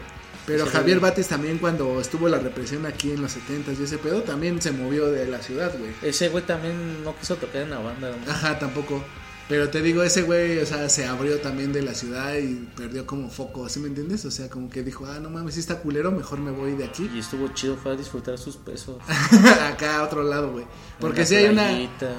Pero 0.46 0.66
Sí, 0.66 0.72
Javier. 0.72 1.00
Batis 1.00 1.28
también, 1.28 1.58
cuando 1.58 2.00
estuvo 2.00 2.28
la 2.28 2.38
represión 2.38 2.86
aquí 2.86 3.10
en 3.12 3.22
los 3.22 3.36
70s 3.36 3.78
y 3.78 3.84
ese 3.84 3.98
pedo, 3.98 4.22
también 4.22 4.60
se 4.60 4.72
movió 4.72 5.06
de 5.06 5.26
la 5.26 5.40
ciudad, 5.42 5.72
güey. 5.78 5.92
Ese 6.02 6.28
güey 6.28 6.44
también 6.44 7.04
no 7.04 7.16
quiso 7.16 7.36
tocar 7.36 7.62
en 7.62 7.70
la 7.70 7.78
banda. 7.78 8.10
¿no? 8.10 8.32
Ajá, 8.32 8.58
tampoco. 8.58 9.02
Pero 9.50 9.68
te 9.68 9.82
digo, 9.82 10.04
ese 10.04 10.22
güey, 10.22 10.58
o 10.58 10.64
sea, 10.64 10.88
se 10.88 11.06
abrió 11.06 11.40
también 11.40 11.72
de 11.72 11.82
la 11.82 11.92
ciudad 11.92 12.36
y 12.36 12.68
perdió 12.76 13.04
como 13.04 13.28
foco, 13.28 13.68
¿sí 13.68 13.80
me 13.80 13.88
entiendes? 13.88 14.24
O 14.24 14.30
sea, 14.30 14.48
como 14.48 14.70
que 14.70 14.84
dijo, 14.84 15.06
ah, 15.06 15.18
no 15.18 15.28
mames, 15.28 15.54
si 15.54 15.60
está 15.60 15.80
culero, 15.80 16.12
mejor 16.12 16.38
me 16.38 16.52
voy 16.52 16.76
de 16.76 16.84
aquí. 16.84 17.10
Y 17.12 17.18
estuvo 17.18 17.48
chido, 17.48 17.76
fue 17.76 17.90
a 17.90 17.96
disfrutar 17.96 18.38
sus 18.38 18.56
pesos. 18.56 18.98
acá 19.68 19.98
a 19.98 20.02
otro 20.04 20.22
lado, 20.22 20.52
güey. 20.52 20.66
Porque 21.00 21.22
Una 21.22 21.26
sí 21.26 21.34
hay 21.34 21.46
una, 21.46 21.68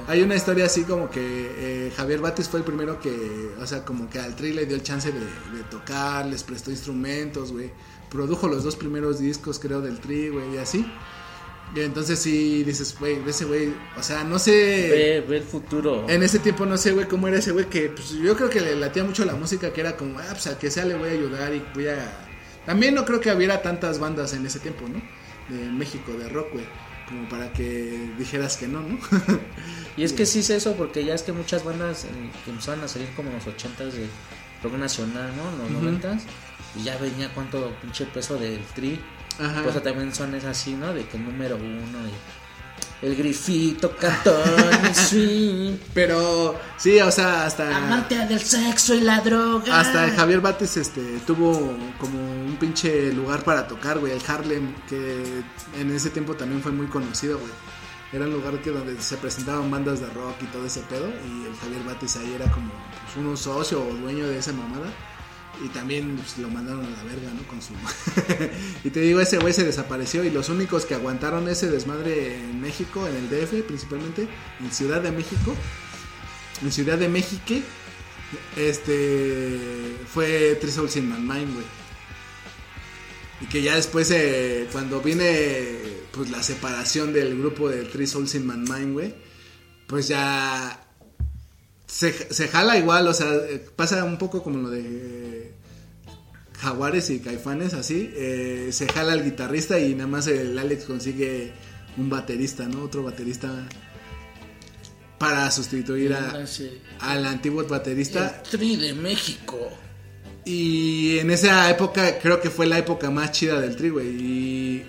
hay 0.08 0.20
una 0.20 0.34
historia 0.34 0.66
así 0.66 0.82
como 0.82 1.08
que 1.08 1.22
eh, 1.22 1.92
Javier 1.96 2.20
Batis 2.20 2.50
fue 2.50 2.60
el 2.60 2.66
primero 2.66 3.00
que, 3.00 3.54
o 3.58 3.66
sea, 3.66 3.82
como 3.82 4.10
que 4.10 4.18
al 4.18 4.36
Tri 4.36 4.52
le 4.52 4.66
dio 4.66 4.76
el 4.76 4.82
chance 4.82 5.10
de, 5.10 5.18
de 5.18 5.62
tocar, 5.70 6.26
les 6.26 6.42
prestó 6.42 6.70
instrumentos, 6.70 7.50
güey. 7.50 7.70
Produjo 8.12 8.46
los 8.46 8.62
dos 8.62 8.76
primeros 8.76 9.18
discos, 9.18 9.58
creo, 9.58 9.80
del 9.80 9.98
Tri, 9.98 10.28
güey, 10.28 10.54
y 10.54 10.58
así. 10.58 10.86
Y 11.74 11.80
entonces 11.80 12.18
sí 12.18 12.62
dices, 12.64 12.94
güey, 12.98 13.18
ese 13.26 13.46
güey, 13.46 13.72
o 13.96 14.02
sea, 14.02 14.24
no 14.24 14.38
sé... 14.38 14.52
Ve, 14.52 15.24
ve 15.26 15.38
el 15.38 15.42
futuro. 15.42 16.06
En 16.08 16.22
ese 16.22 16.38
tiempo 16.38 16.66
no 16.66 16.76
sé, 16.76 16.92
güey, 16.92 17.08
cómo 17.08 17.28
era 17.28 17.38
ese 17.38 17.52
güey 17.52 17.64
que, 17.66 17.88
pues 17.88 18.10
yo 18.10 18.36
creo 18.36 18.50
que 18.50 18.60
le 18.60 18.76
latía 18.76 19.04
mucho 19.04 19.24
la 19.24 19.34
música, 19.34 19.72
que 19.72 19.80
era 19.80 19.96
como, 19.96 20.18
ah, 20.18 20.26
pues 20.32 20.46
a 20.48 20.58
que 20.58 20.70
sea 20.70 20.84
le 20.84 20.96
voy 20.96 21.08
a 21.08 21.12
ayudar 21.12 21.54
y 21.54 21.64
voy 21.74 21.88
a... 21.88 22.28
También 22.66 22.94
no 22.94 23.06
creo 23.06 23.20
que 23.20 23.32
hubiera 23.32 23.62
tantas 23.62 23.98
bandas 23.98 24.34
en 24.34 24.44
ese 24.44 24.58
tiempo, 24.58 24.84
¿no? 24.86 25.00
De 25.48 25.64
México, 25.72 26.12
de 26.12 26.28
rock, 26.28 26.52
güey. 26.52 26.66
Como 27.08 27.26
para 27.30 27.50
que 27.54 28.10
dijeras 28.18 28.58
que 28.58 28.68
no, 28.68 28.80
¿no? 28.82 28.98
Y 29.96 30.04
es 30.04 30.12
que 30.12 30.24
sí 30.24 30.38
es 30.40 30.50
eso, 30.50 30.74
porque 30.74 31.04
ya 31.04 31.14
es 31.14 31.22
que 31.22 31.32
muchas 31.32 31.64
bandas 31.64 32.04
eh, 32.04 32.08
que 32.44 32.50
empezaron 32.50 32.82
a 32.84 32.88
salir 32.88 33.08
como 33.14 33.28
en 33.28 33.36
los 33.36 33.46
80s 33.46 33.92
de 33.92 34.06
rock 34.62 34.74
nacional, 34.74 35.30
¿no? 35.36 35.66
En 35.66 35.74
los 35.74 35.82
Ujú. 35.82 36.08
90s. 36.08 36.20
Y 36.76 36.84
ya 36.84 36.96
venía 36.98 37.32
cuánto 37.34 37.70
pinche 37.80 38.06
peso 38.06 38.36
del 38.36 38.62
tri. 38.74 39.00
Ajá. 39.38 39.62
Por 39.62 39.70
eso 39.70 39.82
también 39.82 40.14
son 40.14 40.34
es 40.34 40.44
así, 40.44 40.74
¿no? 40.74 40.92
De 40.92 41.06
que 41.06 41.16
el 41.16 41.24
número 41.24 41.56
uno 41.56 42.08
y 42.08 43.06
el 43.06 43.16
grifito 43.16 43.94
cantón 43.96 44.94
swing. 44.94 45.76
Pero 45.92 46.58
sí, 46.76 47.00
o 47.00 47.10
sea, 47.10 47.46
hasta... 47.46 47.76
Amante 47.76 48.16
del 48.26 48.40
sexo 48.40 48.94
y 48.94 49.00
la 49.00 49.20
droga. 49.20 49.80
Hasta 49.80 50.10
Javier 50.10 50.40
Bates 50.40 50.76
este, 50.76 51.18
tuvo 51.26 51.76
como 51.98 52.18
un 52.18 52.56
pinche 52.58 53.12
lugar 53.12 53.42
para 53.42 53.66
tocar, 53.66 53.98
güey, 53.98 54.12
el 54.12 54.22
Harlem, 54.26 54.72
que 54.88 55.42
en 55.78 55.90
ese 55.90 56.10
tiempo 56.10 56.34
también 56.34 56.62
fue 56.62 56.72
muy 56.72 56.86
conocido, 56.86 57.38
güey. 57.38 57.52
Era 58.12 58.26
un 58.26 58.32
lugar 58.32 58.60
que 58.60 58.70
donde 58.70 59.00
se 59.00 59.16
presentaban 59.16 59.70
bandas 59.70 60.00
de 60.00 60.06
rock 60.10 60.36
y 60.42 60.46
todo 60.46 60.66
ese 60.66 60.80
pedo, 60.82 61.08
y 61.08 61.46
el 61.46 61.56
Javier 61.56 61.82
Bates 61.84 62.16
ahí 62.18 62.34
era 62.34 62.50
como 62.52 62.70
pues, 63.04 63.16
un 63.16 63.36
socio 63.36 63.82
o 63.82 63.94
dueño 63.94 64.28
de 64.28 64.38
esa 64.38 64.52
mamada. 64.52 64.92
Y 65.64 65.68
también 65.68 66.16
pues, 66.16 66.38
lo 66.38 66.48
mandaron 66.48 66.84
a 66.84 66.90
la 66.90 67.04
verga, 67.04 67.30
¿no? 67.34 67.46
Con 67.46 67.62
su... 67.62 67.74
y 68.84 68.90
te 68.90 69.00
digo, 69.00 69.20
ese 69.20 69.38
güey 69.38 69.52
se 69.52 69.64
desapareció 69.64 70.24
y 70.24 70.30
los 70.30 70.48
únicos 70.48 70.84
que 70.84 70.94
aguantaron 70.94 71.48
ese 71.48 71.70
desmadre 71.70 72.36
en 72.36 72.60
México, 72.60 73.06
en 73.06 73.16
el 73.16 73.28
DF 73.28 73.62
principalmente, 73.66 74.28
en 74.60 74.72
Ciudad 74.72 75.00
de 75.00 75.12
México, 75.12 75.54
en 76.62 76.72
Ciudad 76.72 76.98
de 76.98 77.08
México, 77.08 77.54
este 78.56 79.96
fue 80.12 80.56
Three 80.60 80.72
Souls 80.72 80.96
in 80.96 81.08
My 81.08 81.18
Mind, 81.18 81.54
güey. 81.54 81.66
Y 83.40 83.46
que 83.46 83.62
ya 83.62 83.74
después, 83.76 84.10
eh, 84.10 84.68
cuando 84.72 85.00
viene 85.00 85.78
pues 86.12 86.30
la 86.30 86.42
separación 86.42 87.12
del 87.12 87.38
grupo 87.38 87.68
de 87.68 87.84
Three 87.84 88.06
Souls 88.06 88.34
in 88.34 88.46
My 88.46 88.56
Mind, 88.56 88.92
güey, 88.92 89.14
pues 89.86 90.08
ya 90.08 90.86
se, 91.86 92.12
se 92.32 92.48
jala 92.48 92.78
igual, 92.78 93.08
o 93.08 93.14
sea, 93.14 93.34
eh, 93.34 93.64
pasa 93.76 94.04
un 94.04 94.18
poco 94.18 94.42
como 94.42 94.58
lo 94.58 94.70
de 94.70 95.41
Jaguares 96.62 97.10
y 97.10 97.18
Caifanes, 97.18 97.74
así. 97.74 98.12
eh, 98.14 98.68
se 98.70 98.86
jala 98.86 99.14
el 99.14 99.24
guitarrista 99.24 99.80
y 99.80 99.94
nada 99.94 100.06
más 100.06 100.28
el 100.28 100.56
Alex 100.56 100.84
consigue 100.84 101.52
un 101.96 102.08
baterista, 102.08 102.68
¿no? 102.68 102.84
Otro 102.84 103.02
baterista 103.02 103.50
para 105.18 105.50
sustituir 105.50 106.14
a, 106.14 106.44
al 107.00 107.26
antiguo 107.26 107.64
baterista. 107.64 108.42
El 108.44 108.50
tri 108.50 108.76
de 108.76 108.92
México. 108.92 109.58
Y 110.44 111.18
en 111.18 111.30
esa 111.30 111.68
época 111.70 112.18
creo 112.20 112.40
que 112.40 112.50
fue 112.50 112.66
la 112.66 112.78
época 112.78 113.10
más 113.10 113.32
chida 113.32 113.60
del 113.60 113.76
Tri, 113.76 113.90
güey. 113.90 114.08
Y 114.08 114.82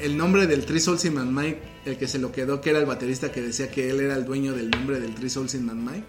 el 0.00 0.16
nombre 0.16 0.46
del 0.46 0.64
Tri 0.64 0.80
Souls 0.80 1.04
in 1.04 1.14
Man 1.14 1.34
Mike, 1.34 1.60
el 1.84 1.98
que 1.98 2.08
se 2.08 2.18
lo 2.18 2.32
quedó, 2.32 2.60
que 2.60 2.70
era 2.70 2.78
el 2.78 2.86
baterista 2.86 3.30
que 3.30 3.42
decía 3.42 3.70
que 3.70 3.90
él 3.90 4.00
era 4.00 4.14
el 4.14 4.24
dueño 4.24 4.54
del 4.54 4.70
nombre 4.70 5.00
del 5.00 5.14
Tri 5.14 5.28
Souls 5.28 5.54
in 5.54 5.66
Man 5.66 5.84
Mike, 5.84 6.06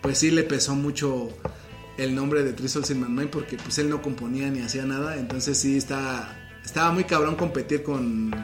pues 0.00 0.18
sí 0.18 0.30
le 0.30 0.44
pesó 0.44 0.76
mucho 0.76 1.30
el 1.98 2.14
nombre 2.14 2.42
de 2.42 2.52
Tri 2.52 2.68
Souls 2.68 2.90
in 2.90 3.04
porque 3.30 3.56
pues 3.56 3.78
él 3.78 3.88
no 3.88 4.02
componía 4.02 4.50
ni 4.50 4.60
hacía 4.60 4.84
nada. 4.84 5.16
Entonces 5.16 5.58
sí 5.58 5.76
está 5.76 6.40
estaba 6.64 6.92
muy 6.92 7.04
cabrón 7.04 7.36
competir 7.36 7.82
con, 7.82 8.34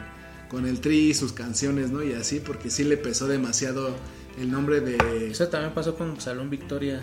con 0.47 0.65
el 0.65 0.79
Tri 0.79 1.09
y 1.09 1.13
sus 1.13 1.33
canciones, 1.33 1.89
¿no? 1.89 2.03
Y 2.03 2.13
así, 2.13 2.39
porque 2.39 2.69
sí 2.69 2.83
le 2.83 2.97
pesó 2.97 3.27
demasiado 3.27 3.95
el 4.39 4.51
nombre 4.51 4.79
de... 4.79 5.31
Eso 5.31 5.47
también 5.47 5.73
pasó 5.73 5.95
con 5.95 6.19
Salón 6.21 6.49
Victoria. 6.49 7.01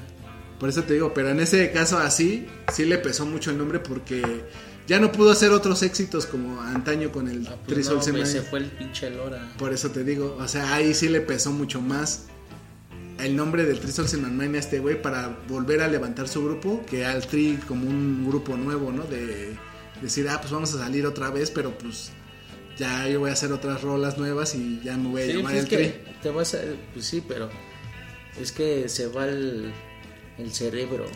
Por 0.61 0.69
eso 0.69 0.85
te 0.85 0.95
digo, 0.95 1.13
pero 1.15 1.29
en 1.31 1.41
ese 1.41 1.71
caso 1.73 1.99
así, 1.99 2.47
sí 2.73 2.85
le 2.85 2.99
pesó 2.99 3.27
mucho 3.27 3.51
el 3.51 3.59
nombre 3.59 3.79
porque 3.79 4.45
ya 4.87 4.99
no 4.99 5.13
pudo 5.13 5.31
hacer 5.31 5.51
otros 5.51 5.83
éxitos 5.83 6.27
como 6.27 6.61
antaño 6.61 7.13
con 7.13 7.29
el 7.29 7.47
Ah, 7.47 7.57
pues 7.67 7.87
Souls 7.87 8.09
in 8.09 8.27
se 8.27 8.43
fue 8.43 8.61
el 8.61 8.67
pinche 8.67 9.11
Lora. 9.11 9.53
Por 9.59 9.73
eso 9.73 9.91
te 9.91 10.03
digo, 10.03 10.37
o 10.41 10.49
sea, 10.49 10.75
ahí 10.75 10.95
sí 10.95 11.09
le 11.09 11.21
pesó 11.21 11.53
mucho 11.53 11.81
más 11.81 12.27
el 13.19 13.35
nombre 13.37 13.65
del 13.65 13.81
Tri 13.81 13.91
Souls 13.93 14.15
in 14.15 14.23
My 14.23 14.31
Mind 14.31 14.57
a 14.57 14.59
este 14.59 14.79
güey 14.79 15.01
para 15.01 15.39
volver 15.49 15.83
a 15.83 15.89
levantar 15.89 16.29
su 16.29 16.45
grupo 16.45 16.85
que 16.89 17.05
al 17.05 17.27
Tri 17.27 17.59
como 17.67 17.89
un 17.89 18.25
grupo 18.29 18.57
nuevo, 18.57 18.93
¿no? 18.93 19.05
De 19.05 19.57
decir, 20.03 20.29
ah, 20.29 20.39
pues 20.41 20.53
vamos 20.53 20.75
a 20.75 20.79
salir 20.79 21.07
otra 21.07 21.31
vez, 21.31 21.51
pero 21.51 21.77
pues 21.77 22.11
ya 22.77 23.09
yo 23.09 23.21
voy 23.21 23.31
a 23.31 23.33
hacer 23.33 23.53
otras 23.53 23.83
rolas 23.83 24.19
nuevas 24.19 24.55
y 24.55 24.81
ya 24.85 24.97
me 24.97 25.09
voy 25.09 25.23
a 25.23 25.27
Sí, 25.27 25.33
llamar 25.33 25.53
pues 25.53 25.63
el 25.65 25.69
Tri. 25.69 25.95
te 26.23 26.31
vas 26.31 26.55
a, 26.55 26.59
pues 26.95 27.07
sí, 27.07 27.23
pero 27.27 27.51
es 28.41 28.53
que 28.53 28.89
se 28.89 29.09
va 29.09 29.27
el, 29.27 29.73
el 30.39 30.53
cerebro. 30.53 31.07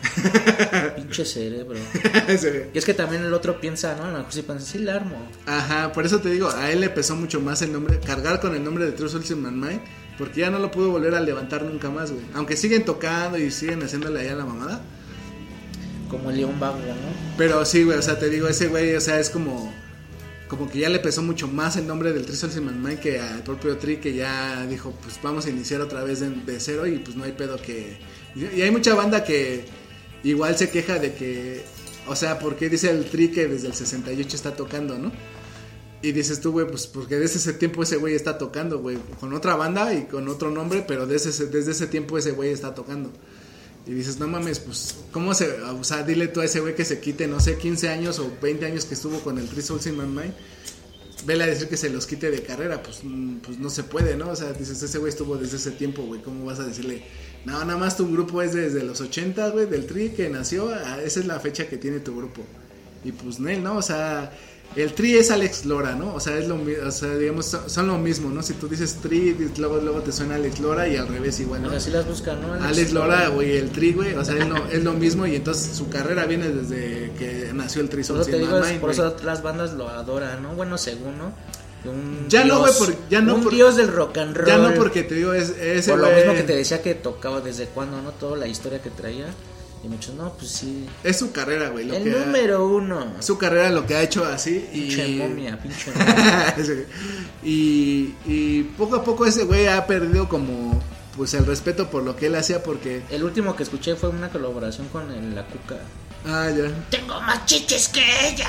pinche 0.97 1.23
cerebro. 1.25 1.79
Y 2.73 2.77
es 2.77 2.83
que 2.85 2.93
también 2.93 3.23
el 3.23 3.33
otro 3.33 3.61
piensa, 3.61 3.95
¿no? 3.95 4.03
A 4.05 4.11
lo 4.11 4.17
mejor 4.17 4.33
sí 4.33 4.41
piensa, 4.41 4.65
sí 4.65 4.79
la 4.79 4.95
armo. 4.95 5.15
Ajá, 5.45 5.93
por 5.93 6.05
eso 6.05 6.19
te 6.19 6.29
digo, 6.29 6.49
a 6.49 6.69
él 6.71 6.81
le 6.81 6.89
pesó 6.89 7.15
mucho 7.15 7.39
más 7.39 7.61
el 7.61 7.71
nombre, 7.71 7.99
cargar 7.99 8.41
con 8.41 8.53
el 8.55 8.63
nombre 8.63 8.85
de 8.85 8.91
True 8.91 9.09
Souls 9.09 9.31
in 9.31 9.41
My 9.41 9.51
Mind, 9.51 9.81
porque 10.17 10.41
ya 10.41 10.49
no 10.49 10.59
lo 10.59 10.71
pudo 10.71 10.91
volver 10.91 11.15
a 11.15 11.19
levantar 11.19 11.63
nunca 11.63 11.89
más, 11.89 12.11
güey. 12.11 12.23
Aunque 12.33 12.55
siguen 12.55 12.85
tocando 12.85 13.37
y 13.37 13.51
siguen 13.51 13.81
haciéndole 13.83 14.21
allá 14.21 14.35
la 14.35 14.45
mamada. 14.45 14.81
Como 16.09 16.29
el 16.29 16.37
león 16.37 16.59
vago, 16.59 16.77
¿no? 16.77 17.35
Pero 17.37 17.65
sí, 17.65 17.83
güey, 17.83 17.97
o 17.97 18.01
sea, 18.01 18.19
te 18.19 18.29
digo, 18.29 18.47
ese 18.47 18.67
güey, 18.67 18.95
o 18.95 19.01
sea, 19.01 19.19
es 19.19 19.29
como 19.29 19.73
como 20.47 20.69
que 20.69 20.79
ya 20.79 20.89
le 20.89 20.99
pesó 20.99 21.23
mucho 21.23 21.47
más 21.47 21.77
el 21.77 21.87
nombre 21.87 22.13
del 22.13 22.25
True 22.25 22.37
Souls 22.37 22.61
Mind 22.61 22.99
que 22.99 23.19
al 23.19 23.41
propio 23.41 23.75
Tri 23.77 23.97
que 23.97 24.13
ya 24.13 24.67
dijo, 24.67 24.91
pues 25.01 25.19
vamos 25.23 25.47
a 25.47 25.49
iniciar 25.49 25.81
otra 25.81 26.03
vez 26.03 26.19
de, 26.19 26.29
de 26.29 26.59
cero 26.59 26.85
y 26.85 26.99
pues 26.99 27.15
no 27.15 27.23
hay 27.23 27.31
pedo 27.31 27.59
que... 27.59 27.97
Y 28.35 28.61
hay 28.61 28.69
mucha 28.69 28.93
banda 28.93 29.23
que 29.23 29.65
igual 30.23 30.55
se 30.55 30.69
queja 30.69 30.99
de 30.99 31.15
que, 31.15 31.63
o 32.07 32.15
sea, 32.15 32.37
porque 32.37 32.69
dice 32.69 32.91
el 32.91 33.05
Tri 33.05 33.29
que 33.29 33.47
desde 33.47 33.67
el 33.67 33.73
68 33.73 34.35
está 34.35 34.55
tocando, 34.55 34.97
¿no? 34.99 35.11
Y 36.03 36.11
dices 36.11 36.41
tú, 36.41 36.51
güey, 36.51 36.67
pues 36.67 36.85
porque 36.85 37.15
desde 37.15 37.37
ese 37.37 37.53
tiempo 37.53 37.81
ese 37.81 37.95
güey 37.95 38.13
está 38.13 38.37
tocando, 38.37 38.79
güey, 38.79 38.97
con 39.21 39.33
otra 39.33 39.55
banda 39.55 39.93
y 39.93 40.03
con 40.03 40.27
otro 40.27 40.51
nombre, 40.51 40.83
pero 40.85 41.07
desde 41.07 41.29
ese, 41.29 41.45
desde 41.45 41.71
ese 41.71 41.87
tiempo 41.87 42.17
ese 42.17 42.31
güey 42.31 42.51
está 42.51 42.75
tocando. 42.75 43.09
Y 43.87 43.91
dices, 43.93 44.19
no 44.19 44.27
mames, 44.27 44.59
pues, 44.59 44.95
¿cómo 45.13 45.33
se.? 45.33 45.49
O 45.61 45.83
sea, 45.85 46.03
dile 46.03 46.27
tú 46.27 46.41
a 46.41 46.45
ese 46.45 46.59
güey 46.59 46.75
que 46.75 46.83
se 46.83 46.99
quite, 46.99 47.25
no 47.25 47.39
sé, 47.39 47.57
15 47.57 47.87
años 47.87 48.19
o 48.19 48.29
20 48.41 48.65
años 48.65 48.83
que 48.83 48.95
estuvo 48.95 49.19
con 49.19 49.37
el 49.37 49.47
Three 49.47 49.61
Souls 49.61 49.87
in 49.87 49.97
My 49.97 50.05
Mind. 50.05 50.33
Vele 51.25 51.45
a 51.45 51.47
decir 51.47 51.69
que 51.69 51.77
se 51.77 51.89
los 51.89 52.05
quite 52.05 52.31
de 52.31 52.43
carrera, 52.43 52.83
pues, 52.83 53.01
pues 53.41 53.57
no 53.57 53.69
se 53.69 53.83
puede, 53.83 54.17
¿no? 54.17 54.29
O 54.29 54.35
sea, 54.35 54.51
dices, 54.51 54.83
ese 54.83 54.97
güey 54.97 55.09
estuvo 55.09 55.37
desde 55.37 55.55
ese 55.55 55.71
tiempo, 55.71 56.01
güey. 56.03 56.21
¿Cómo 56.21 56.43
vas 56.43 56.59
a 56.59 56.65
decirle? 56.65 57.03
No, 57.45 57.63
nada 57.63 57.77
más 57.77 57.95
tu 57.95 58.11
grupo 58.11 58.41
es 58.41 58.53
desde 58.53 58.83
los 58.83 58.99
80, 58.99 59.51
güey, 59.51 59.67
del 59.67 59.85
Tri 59.85 60.09
que 60.09 60.27
nació. 60.27 60.69
Esa 60.75 61.19
es 61.21 61.25
la 61.25 61.39
fecha 61.39 61.69
que 61.69 61.77
tiene 61.77 62.01
tu 62.01 62.13
grupo. 62.13 62.41
Y 63.05 63.13
pues, 63.13 63.39
Nel, 63.39 63.63
¿no? 63.63 63.77
O 63.77 63.81
sea, 63.81 64.33
el 64.75 64.93
Tri 64.93 65.17
es 65.17 65.31
Alex 65.31 65.65
Lora, 65.65 65.95
¿no? 65.95 66.13
O 66.15 66.19
sea, 66.19 66.37
es 66.37 66.47
lo 66.47 66.55
o 66.55 66.91
sea, 66.91 67.15
digamos, 67.15 67.45
son, 67.45 67.69
son 67.69 67.87
lo 67.87 67.97
mismo, 67.97 68.29
¿no? 68.29 68.41
Si 68.41 68.53
tú 68.53 68.67
dices 68.67 68.97
Tri, 69.01 69.35
luego, 69.57 69.77
luego 69.77 70.01
te 70.01 70.11
suena 70.11 70.35
Alex 70.35 70.59
Lora 70.59 70.87
y 70.87 70.95
al 70.97 71.07
revés 71.07 71.39
igual, 71.39 71.61
¿no? 71.61 71.67
Bueno, 71.67 71.77
así 71.81 71.91
las 71.91 72.07
buscan, 72.07 72.41
¿no? 72.41 72.53
Alex 72.53 72.91
Lora, 72.93 73.27
güey, 73.29 73.57
el 73.57 73.69
Tri, 73.71 73.93
güey, 73.93 74.13
o 74.15 74.23
sea, 74.25 74.37
es 74.37 74.47
lo, 74.47 74.57
es 74.67 74.83
lo 74.83 74.93
mismo 74.93 75.27
y 75.27 75.35
entonces 75.35 75.75
su 75.75 75.89
carrera 75.89 76.25
viene 76.25 76.49
desde 76.49 77.11
que 77.17 77.51
nació 77.53 77.81
el 77.81 77.89
Tri 77.89 78.03
Por 78.03 78.21
eso 78.21 78.79
por 78.79 78.91
eso 78.91 79.15
las 79.23 79.43
bandas 79.43 79.73
lo 79.73 79.89
adoran, 79.89 80.41
¿no? 80.43 80.53
Bueno, 80.55 80.77
según, 80.77 81.17
¿no? 81.17 81.33
Un 81.85 82.27
Ya 82.29 82.45
no, 82.45 82.59
dios- 82.65 82.77
güey, 82.79 82.91
por- 82.95 83.09
ya 83.09 83.21
no 83.21 83.35
Un 83.35 83.43
por- 83.43 83.53
dios 83.53 83.75
del 83.75 83.89
rock 83.89 84.17
and 84.17 84.37
roll. 84.37 84.47
Ya 84.47 84.57
no 84.57 84.73
porque 84.75 85.03
te 85.03 85.15
digo, 85.15 85.33
es 85.33 85.49
ese 85.59 85.91
Por 85.91 85.99
lo 85.99 86.09
mismo 86.11 86.33
que 86.33 86.43
te 86.43 86.55
decía 86.55 86.81
que 86.81 86.95
tocaba 86.95 87.41
desde 87.41 87.65
cuándo, 87.65 88.01
¿no? 88.01 88.11
Toda 88.11 88.37
la 88.37 88.47
historia 88.47 88.81
que 88.81 88.89
traía. 88.89 89.25
Y 89.83 89.87
muchos, 89.89 90.15
no, 90.15 90.31
pues 90.33 90.49
sí. 90.49 90.85
Es 91.03 91.17
su 91.19 91.31
carrera, 91.33 91.67
güey, 91.69 91.85
lo 91.85 91.93
El 91.95 92.03
que 92.03 92.11
ha- 92.15 92.25
número 92.25 92.65
uno. 92.67 93.13
su 93.19 93.37
carrera 93.37 93.69
lo 93.69 93.85
que 93.85 93.95
ha 93.95 94.01
hecho 94.01 94.23
así 94.25 94.69
y 94.71 94.81
Pinche 94.87 95.07
momia, 95.27 95.59
pinche 95.61 95.91
momia. 95.95 96.55
Y, 97.43 98.15
y 98.25 98.63
poco 98.77 98.95
a 98.95 99.03
poco 99.03 99.25
ese 99.25 99.43
güey 99.43 99.67
ha 99.67 99.85
perdido 99.85 100.29
como 100.29 100.81
pues 101.17 101.33
el 101.35 101.45
respeto 101.45 101.89
por 101.91 102.01
lo 102.03 102.15
que 102.15 102.25
él 102.27 102.35
hacía 102.35 102.63
porque 102.63 103.03
El 103.11 103.23
último 103.23 103.55
que 103.55 103.63
escuché 103.63 103.95
fue 103.95 104.09
una 104.09 104.29
colaboración 104.29 104.87
con 104.87 105.11
el- 105.11 105.35
la 105.35 105.45
Cuca. 105.45 105.75
ah 106.25 106.49
ya 106.49 106.71
Tengo 106.89 107.19
más 107.21 107.45
chiches 107.45 107.89
que 107.89 108.01
ella. 108.29 108.47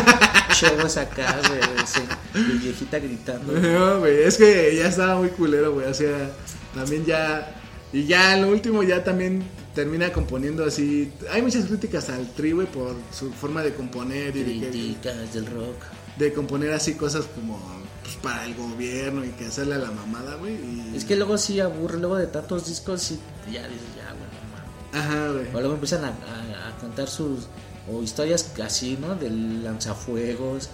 Chavos 0.58 0.96
acá, 0.96 1.38
güey. 1.46 2.44
y 2.46 2.58
viejita 2.58 2.98
gritando. 2.98 3.52
No, 3.52 4.00
güey, 4.00 4.22
es 4.22 4.36
que 4.36 4.74
ya 4.76 4.88
estaba 4.88 5.16
muy 5.16 5.28
culero, 5.28 5.72
güey. 5.74 5.86
O 5.86 5.94
sea, 5.94 6.30
también 6.74 7.04
ya. 7.04 7.54
Y 7.92 8.06
ya 8.06 8.36
lo 8.36 8.48
último 8.48 8.82
ya 8.82 9.02
también 9.04 9.42
termina 9.74 10.12
componiendo 10.12 10.64
así. 10.64 11.12
Hay 11.30 11.42
muchas 11.42 11.66
críticas 11.66 12.08
al 12.10 12.26
Tri, 12.32 12.52
güey, 12.52 12.66
por 12.66 12.94
su 13.12 13.30
forma 13.32 13.62
de 13.62 13.74
componer 13.74 14.36
y 14.36 14.42
de, 14.42 14.60
que- 14.60 14.68
Críticas 14.70 15.32
del 15.34 15.46
rock. 15.46 15.76
de 16.18 16.32
componer 16.32 16.72
así 16.72 16.94
cosas 16.94 17.24
como 17.34 17.58
pues, 18.02 18.16
para 18.16 18.44
el 18.44 18.54
gobierno 18.54 19.24
y 19.24 19.28
que 19.30 19.46
hacerle 19.46 19.76
a 19.76 19.78
la 19.78 19.90
mamada, 19.90 20.34
güey. 20.36 20.54
y- 20.54 20.92
Es 20.96 21.04
que 21.04 21.16
luego 21.16 21.38
sí 21.38 21.60
aburre, 21.60 21.98
luego 21.98 22.16
de 22.16 22.26
tantos 22.26 22.66
discos, 22.66 23.00
sí, 23.02 23.18
ya 23.52 23.62
dices, 23.68 23.86
ya, 23.96 24.12
güey, 24.12 24.30
mames. 24.52 25.06
Ajá, 25.06 25.32
güey. 25.32 25.46
O 25.54 25.60
luego 25.60 25.74
empiezan 25.74 26.04
a, 26.04 26.08
a- 26.08 26.68
a 26.68 26.76
contar 26.78 27.08
sus 27.08 27.46
o 27.90 28.02
historias 28.02 28.52
así, 28.62 28.98
¿no? 29.00 29.14
Del 29.14 29.64
lanzafuegos, 29.64 30.68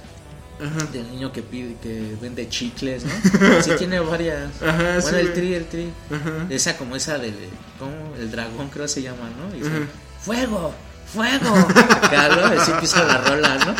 Ajá. 0.60 0.86
del 0.92 1.10
niño 1.10 1.32
que 1.32 1.42
pide, 1.42 1.76
que 1.82 2.16
vende 2.20 2.48
chicles, 2.48 3.04
¿no? 3.04 3.12
Sí 3.62 3.70
tiene 3.78 4.00
varias. 4.00 4.50
Ajá, 4.62 4.98
bueno, 5.00 5.00
sí, 5.02 5.14
el 5.16 5.32
tri, 5.34 5.54
el 5.54 5.66
tri. 5.66 5.92
Ajá. 6.10 6.46
Esa 6.50 6.76
como 6.78 6.96
esa 6.96 7.18
del, 7.18 7.34
¿cómo? 7.78 8.14
El 8.18 8.30
dragón 8.30 8.68
creo 8.70 8.88
se 8.88 9.02
llama, 9.02 9.28
¿no? 9.38 9.54
Y 9.54 9.60
dice, 9.60 9.86
fuego, 10.20 10.74
fuego. 11.12 11.54
¿no? 11.54 12.60
Así 12.60 12.70
empieza 12.72 13.04
la 13.04 13.18
rola, 13.18 13.56
¿no? 13.66 13.74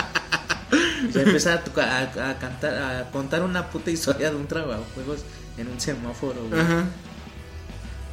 Se 1.12 1.23
empieza 1.23 1.55
a, 1.55 1.81
a- 1.83 2.31
a 2.31 2.39
cantar, 2.39 2.75
a 2.75 3.11
contar 3.11 3.43
una 3.43 3.69
puta 3.71 3.91
historia 3.91 4.31
de 4.31 4.37
un 4.37 4.47
trabajuegos 4.47 5.21
en 5.57 5.69
un 5.69 5.81
semáforo, 5.81 6.47
güey. 6.49 6.61
Ajá. 6.61 6.85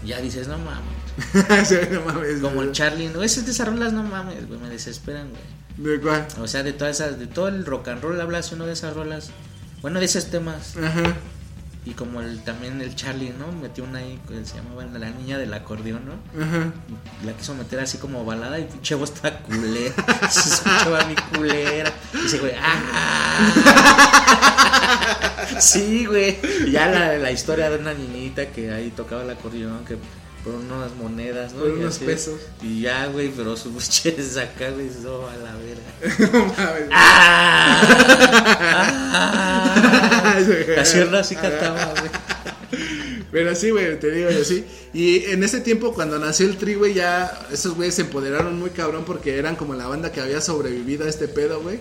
Ya 0.06 0.19
dices, 0.21 0.47
no 0.47 0.58
mames. 0.58 1.67
Sí, 1.67 1.76
no 1.91 2.02
mames. 2.02 2.39
Como 2.41 2.62
el. 2.62 2.71
Charlie, 2.71 3.08
no, 3.10 3.23
esas 3.23 3.45
de 3.45 3.52
esas 3.52 3.67
rolas 3.67 3.93
no 3.93 4.04
mames, 4.04 4.47
güey, 4.47 4.60
me 4.60 4.69
desesperan, 4.69 5.30
güey. 5.30 5.41
¿De 5.77 5.99
cuál? 5.99 6.27
O 6.39 6.47
sea, 6.47 6.63
de 6.63 6.73
todas 6.73 6.99
esas, 6.99 7.19
de 7.19 7.27
todo 7.27 7.47
el 7.47 7.65
rock 7.65 7.88
and 7.89 8.01
roll 8.01 8.19
habla 8.21 8.39
así 8.39 8.55
uno 8.55 8.65
de 8.65 8.73
esas 8.73 8.93
rolas. 8.95 9.31
Bueno, 9.81 9.99
de 9.99 10.05
esos 10.05 10.27
temas. 10.27 10.77
Ajá. 10.77 11.15
Y 11.86 11.91
como 11.91 12.21
el, 12.21 12.41
también 12.43 12.79
el 12.79 12.95
Charlie, 12.95 13.33
¿no? 13.38 13.51
Metió 13.51 13.83
una 13.83 13.99
ahí 13.99 14.17
que 14.27 14.45
se 14.45 14.55
llamaba 14.55 14.86
La 14.86 15.09
Niña 15.09 15.38
del 15.38 15.53
Acordeón, 15.53 16.03
¿no? 16.05 16.13
Ajá. 16.41 16.71
La 17.25 17.33
quiso 17.33 17.53
meter 17.55 17.81
así 17.81 17.97
como 17.97 18.23
balada 18.23 18.57
y 18.59 18.63
pinche 18.63 18.95
voz 18.95 19.13
toda 19.13 19.39
culera. 19.39 19.93
Se 20.29 20.49
escuchaba 20.49 21.03
mi 21.05 21.15
culera. 21.15 21.91
Y 22.13 22.17
dice, 22.21 22.39
güey, 22.39 22.53
¡ah! 22.57 23.39
Sí, 25.59 26.05
güey. 26.05 26.39
Y 26.65 26.71
ya 26.71 26.88
la, 26.88 27.17
la 27.17 27.31
historia 27.31 27.69
de 27.69 27.77
una 27.77 27.93
niñita 27.93 28.47
que 28.47 28.71
ahí 28.71 28.89
tocaba 28.91 29.23
el 29.23 29.29
acordeón, 29.29 29.83
que 29.86 29.97
por 30.43 30.56
unas 30.56 30.93
monedas, 30.95 31.53
¿no? 31.53 31.62
Por 31.62 31.69
Y 31.69 31.73
unos 31.73 31.95
así. 31.95 32.06
pesos. 32.06 32.39
Y 32.62 32.82
ya, 32.82 33.08
güey, 33.08 33.29
pero 33.29 33.56
sus 33.56 33.71
buches 33.73 34.38
acá, 34.38 34.71
güey, 34.71 34.88
eso 34.88 35.27
a 35.27 35.38
la 35.38 35.56
verga. 35.56 36.29
No 36.34 36.45
mames. 36.45 36.89
¡Ah! 36.91 37.82
¡Ah! 39.13 40.36
Así 40.79 40.97
era, 40.97 41.19
así 41.19 41.36
cantaba, 41.36 41.93
güey. 41.99 42.10
Pero 43.32 43.56
sí, 43.56 43.69
güey, 43.71 43.99
te 43.99 44.12
digo 44.12 44.29
yo 44.32 44.43
sí. 44.43 44.65
Y 44.93 45.25
en 45.25 45.43
ese 45.43 45.60
tiempo, 45.62 45.93
cuando 45.93 46.19
nació 46.19 46.47
el 46.47 46.58
Tri, 46.58 46.75
güey, 46.75 46.93
ya 46.93 47.32
esos 47.51 47.75
güeyes 47.75 47.95
se 47.95 48.01
empoderaron 48.01 48.60
muy 48.60 48.69
cabrón 48.71 49.03
porque 49.06 49.38
eran 49.38 49.56
como 49.56 49.73
la 49.75 49.88
banda 49.88 50.12
que 50.12 50.21
había 50.21 50.41
sobrevivido 50.41 51.06
a 51.06 51.10
este 51.10 51.27
pedo, 51.27 51.62
güey. 51.62 51.79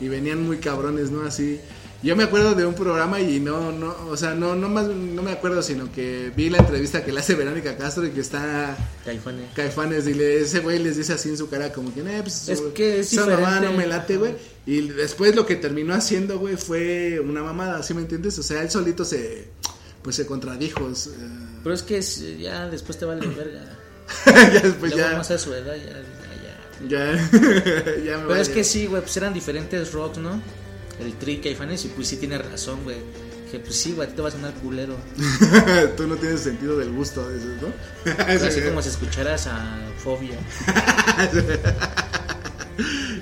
Y 0.00 0.08
venían 0.08 0.42
muy 0.44 0.58
cabrones, 0.58 1.10
¿no? 1.10 1.24
Así. 1.26 1.60
Yo 2.02 2.16
me 2.16 2.24
acuerdo 2.24 2.54
de 2.56 2.66
un 2.66 2.74
programa 2.74 3.20
y 3.20 3.38
no, 3.38 3.70
no, 3.70 3.94
o 4.08 4.16
sea, 4.16 4.34
no, 4.34 4.56
no 4.56 4.68
más, 4.68 4.88
no 4.88 5.22
me 5.22 5.30
acuerdo, 5.30 5.62
sino 5.62 5.92
que 5.92 6.32
vi 6.36 6.50
la 6.50 6.58
entrevista 6.58 7.04
que 7.04 7.12
le 7.12 7.20
hace 7.20 7.36
Verónica 7.36 7.76
Castro 7.76 8.04
y 8.04 8.10
que 8.10 8.20
está 8.20 8.76
Caifanes. 9.04 9.50
Caifanes 9.54 10.06
y 10.08 10.14
le, 10.14 10.40
ese 10.40 10.58
güey 10.60 10.80
les 10.80 10.96
dice 10.96 11.12
así 11.12 11.28
en 11.28 11.38
su 11.38 11.48
cara 11.48 11.72
como 11.72 11.94
que, 11.94 12.00
eh, 12.00 12.20
pues, 12.22 12.48
Es 12.48 12.60
que 12.74 13.00
es 13.00 13.12
nomás 13.14 13.36
diferente. 13.38 13.66
no 13.68 13.72
me 13.72 13.86
late, 13.86 14.16
güey. 14.16 14.34
Y 14.66 14.88
después 14.88 15.36
lo 15.36 15.46
que 15.46 15.54
terminó 15.54 15.94
haciendo, 15.94 16.38
güey, 16.40 16.56
fue 16.56 17.20
una 17.20 17.42
mamada, 17.44 17.82
¿sí 17.84 17.94
me 17.94 18.00
entiendes? 18.02 18.36
O 18.38 18.42
sea, 18.42 18.62
él 18.62 18.70
solito 18.70 19.04
se, 19.04 19.48
pues 20.02 20.16
se 20.16 20.26
contradijo. 20.26 20.90
Pero 21.62 21.74
es 21.74 21.82
que 21.82 21.98
es- 21.98 22.38
ya 22.38 22.68
después 22.68 22.98
te 22.98 23.04
vale 23.04 23.24
verga. 23.28 23.78
ya 24.26 24.60
después 24.60 24.92
Luego 24.92 25.08
ya, 25.10 25.16
más 25.18 25.30
a 25.30 25.38
su 25.38 25.54
edad 25.54 25.76
ya, 25.76 26.02
ya, 26.88 26.88
ya. 26.88 28.04
ya, 28.04 28.18
me 28.18 28.26
Pero 28.26 28.34
es 28.36 28.48
que 28.48 28.64
sí, 28.64 28.86
güey, 28.86 29.02
pues 29.02 29.16
eran 29.16 29.32
diferentes 29.32 29.92
rocks, 29.92 30.18
¿no? 30.18 30.42
El 31.00 31.14
Tri, 31.14 31.38
Caifanes, 31.38 31.84
y 31.84 31.88
pues 31.88 32.08
sí 32.08 32.16
tiene 32.16 32.38
razón, 32.38 32.84
güey. 32.84 32.96
Que 33.50 33.58
pues 33.58 33.76
sí, 33.76 33.92
güey, 33.92 34.06
a 34.06 34.10
ti 34.10 34.16
te 34.16 34.22
va 34.22 34.28
a 34.28 34.32
sonar 34.32 34.54
culero. 34.54 34.96
Tú 35.96 36.06
no 36.06 36.16
tienes 36.16 36.40
sentido 36.40 36.78
del 36.78 36.90
gusto, 36.92 37.28
dices, 37.30 37.60
¿no? 37.60 37.68
Pero 38.04 38.46
así 38.46 38.60
como 38.68 38.80
si 38.82 38.88
escucharas 38.88 39.46
a 39.46 39.78
Fobia. 39.98 40.38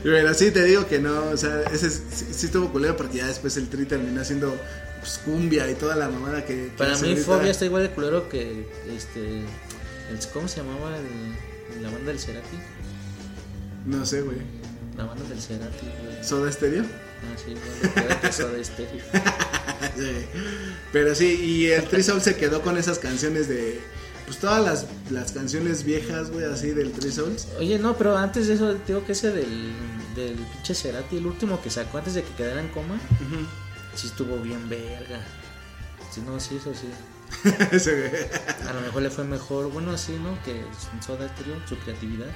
Pero 0.02 0.35
sí 0.35 0.50
te 0.50 0.64
digo 0.64 0.87
que 0.87 0.98
no, 0.98 1.24
o 1.30 1.37
sea, 1.37 1.62
ese 1.72 1.90
sí, 1.90 2.26
sí 2.33 2.46
estuvo 2.46 2.70
culero 2.72 2.96
porque 2.96 3.18
ya 3.18 3.26
después 3.26 3.56
el 3.56 3.68
tri 3.68 3.85
terminó 3.85 4.20
haciendo 4.22 4.56
pues, 5.00 5.18
cumbia 5.24 5.70
y 5.70 5.74
toda 5.74 5.96
la 5.96 6.09
mamada 6.09 6.44
que. 6.44 6.66
que 6.68 6.72
Para 6.78 6.96
mí, 6.98 7.09
ahorita. 7.11 7.22
Fobia 7.26 7.50
está 7.50 7.64
igual 7.66 7.83
de 7.83 7.90
culero 7.90 8.28
que 8.28 8.66
este. 8.96 9.40
el- 9.40 10.26
¿Cómo 10.33 10.48
se 10.48 10.59
llamaba 10.59 10.96
el- 10.96 11.83
la 11.83 11.90
banda 11.90 12.12
del 12.12 12.18
Cerati? 12.20 12.56
No 13.87 14.04
sé, 14.06 14.22
güey. 14.22 14.38
La 14.96 15.04
banda 15.04 15.24
del 15.28 15.40
Cerati, 15.40 15.87
güey. 16.04 16.24
¿Soda 16.24 16.50
Stereo? 16.50 16.85
Ah, 17.22 17.37
sí, 17.37 17.52
igual 17.52 18.52
de 18.52 18.64
Stereo. 18.64 19.04
Sí. 19.96 20.26
Pero 20.92 21.14
sí, 21.14 21.40
y 21.42 21.66
el 21.68 21.85
Tri 21.85 22.02
Soul 22.02 22.20
se 22.20 22.37
quedó 22.37 22.61
con 22.62 22.76
esas 22.76 22.98
canciones 22.98 23.48
de. 23.48 23.80
Pues 24.26 24.38
todas 24.38 24.62
las, 24.62 24.87
las 25.11 25.33
canciones 25.33 25.85
viejas, 25.85 26.30
güey, 26.30 26.44
así 26.44 26.70
del 26.70 26.92
Tri 26.92 27.11
Souls. 27.11 27.48
Oye, 27.59 27.78
no, 27.78 27.96
pero 27.96 28.16
antes 28.16 28.46
de 28.46 28.54
eso, 28.54 28.74
digo 28.87 29.04
que 29.04 29.12
ese 29.12 29.30
del, 29.33 29.72
del 30.14 30.35
pinche 30.35 30.74
Cerati, 30.74 31.16
el 31.16 31.26
último 31.26 31.61
que 31.62 31.70
sacó 31.70 31.98
antes 31.98 32.14
de 32.14 32.22
que 32.22 32.33
quedara 32.35 32.61
en 32.61 32.68
coma, 32.68 33.00
sí 33.94 34.06
estuvo 34.06 34.37
bien 34.38 34.68
verga. 34.68 35.20
Sí, 36.12 36.22
no, 36.24 36.38
sí, 36.38 36.56
eso 36.56 36.72
sí. 37.78 37.90
A 38.68 38.72
lo 38.72 38.80
mejor 38.80 39.02
le 39.02 39.11
fue 39.11 39.24
mejor, 39.24 39.70
bueno, 39.70 39.92
así, 39.92 40.12
¿no? 40.12 40.40
Que 40.44 40.62
Soda 41.04 41.28
Stereo, 41.28 41.56
su 41.66 41.76
creatividad. 41.78 42.28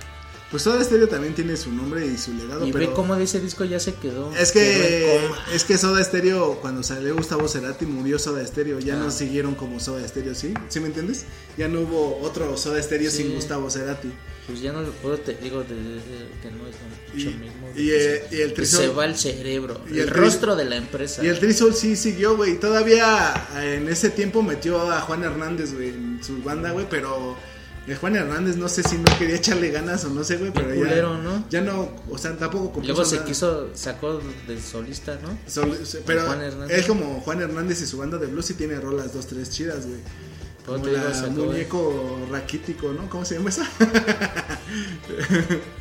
Pues 0.55 0.63
Soda 0.63 0.85
Stereo 0.85 1.09
también 1.09 1.35
tiene 1.35 1.57
su 1.57 1.73
nombre 1.73 2.07
y 2.07 2.17
su 2.17 2.33
legado, 2.33 2.65
Y 2.65 2.71
pero. 2.71 2.87
ve 2.89 2.95
cómo 2.95 3.17
de 3.17 3.25
ese 3.25 3.41
disco 3.41 3.65
ya 3.65 3.81
se 3.81 3.95
quedó. 3.95 4.33
Es 4.37 4.53
que, 4.53 5.19
es 5.53 5.65
que 5.65 5.77
Soda 5.77 6.05
Stereo, 6.05 6.61
cuando 6.61 6.85
salió 6.85 7.17
Gustavo 7.17 7.49
Cerati, 7.49 7.87
murió 7.87 8.21
Soda 8.21 8.47
Stereo. 8.47 8.79
Ya 8.79 8.95
Ah. 8.95 8.99
no 8.99 9.11
siguieron 9.11 9.57
como 9.57 9.81
Soda 9.81 10.07
Stereo, 10.07 10.33
¿sí? 10.37 10.55
¿Sí 10.69 10.79
me 10.79 10.87
entiendes? 10.87 11.25
Ya 11.59 11.67
no 11.67 11.81
hubo 11.81 12.21
otro 12.23 12.57
Soda 12.57 12.81
Stereo 12.81 13.11
Sí. 13.11 13.17
sin 13.25 13.35
Gustavo 13.35 13.69
Cerati. 13.69 14.13
Pues 14.47 14.61
ya 14.61 14.71
no 14.73 14.83
lo 14.83 14.93
puedo, 14.93 15.19
te 15.19 15.35
digo, 15.35 15.65
de, 15.65 15.75
de- 15.75 16.01
que 16.41 16.51
no 16.53 16.69
es 16.69 16.77
lo 17.15 17.21
Y, 17.21 17.25
mismo. 17.35 17.71
y, 17.75 17.91
eh, 17.91 18.25
y 18.31 18.41
el 18.43 18.51
Que 18.51 18.55
Tri 18.55 18.67
se 18.67 18.89
va 18.91 19.07
el 19.07 19.17
cerebro, 19.17 19.81
y 19.91 19.95
el, 19.95 19.99
el 20.01 20.11
rostro 20.11 20.55
de 20.55 20.67
la 20.67 20.77
empresa. 20.77 21.25
Y 21.25 21.29
el 21.29 21.41
Tri 21.41 21.53
Soul 21.53 21.75
sí 21.75 21.97
siguió, 21.97 22.37
güey. 22.37 22.61
Todavía 22.61 23.33
eh, 23.57 23.79
en 23.83 23.89
ese 23.89 24.11
tiempo 24.11 24.43
metió 24.45 24.93
a 24.93 25.01
Juan 25.01 25.25
Hernández, 25.25 25.75
güey, 25.75 25.89
en 25.89 26.21
su 26.23 26.41
banda, 26.43 26.71
güey. 26.71 26.87
Pero 26.89 27.37
el 27.87 27.97
Juan 27.99 28.17
Hernández 28.17 28.57
no 28.57 28.69
sé 28.69 28.83
si 28.83 28.97
no 28.97 29.05
quería 29.19 29.37
echarle 29.37 29.71
ganas 29.71 30.05
o 30.05 30.09
no 30.11 30.25
sé, 30.25 30.37
güey. 30.37 30.51
Pero 30.53 30.71
ya, 30.71 30.77
culero, 30.77 31.19
¿no? 31.19 31.45
ya 31.51 31.61
no, 31.61 31.91
o 32.11 32.17
sea, 32.19 32.35
tampoco 32.37 32.73
compuso 32.73 32.87
Luego 32.95 33.05
se 33.05 33.17
nada. 33.17 33.27
quiso, 33.29 33.69
sacó 33.75 34.21
de 34.49 34.61
solista, 34.61 35.19
¿no? 35.23 35.37
Sol- 35.51 35.79
pero 36.07 36.27
Juan 36.27 36.43
es 36.71 36.87
como 36.87 37.21
Juan 37.21 37.43
Hernández 37.43 37.83
y 37.83 37.87
su 37.87 37.99
banda 37.99 38.17
de 38.19 38.27
blues 38.27 38.51
y 38.51 38.55
tiene 38.55 38.81
rolas 38.81 39.13
dos, 39.13 39.27
tres 39.27 39.51
chidas, 39.51 39.87
güey. 39.87 39.99
Como 40.65 40.79
digo, 40.87 40.97
la 40.97 41.13
sacó- 41.15 41.31
muñeco 41.45 42.27
raquítico, 42.31 42.91
¿no? 42.93 43.07
¿Cómo 43.11 43.25
se 43.27 43.35
llama 43.37 43.51
esa? 43.51 43.69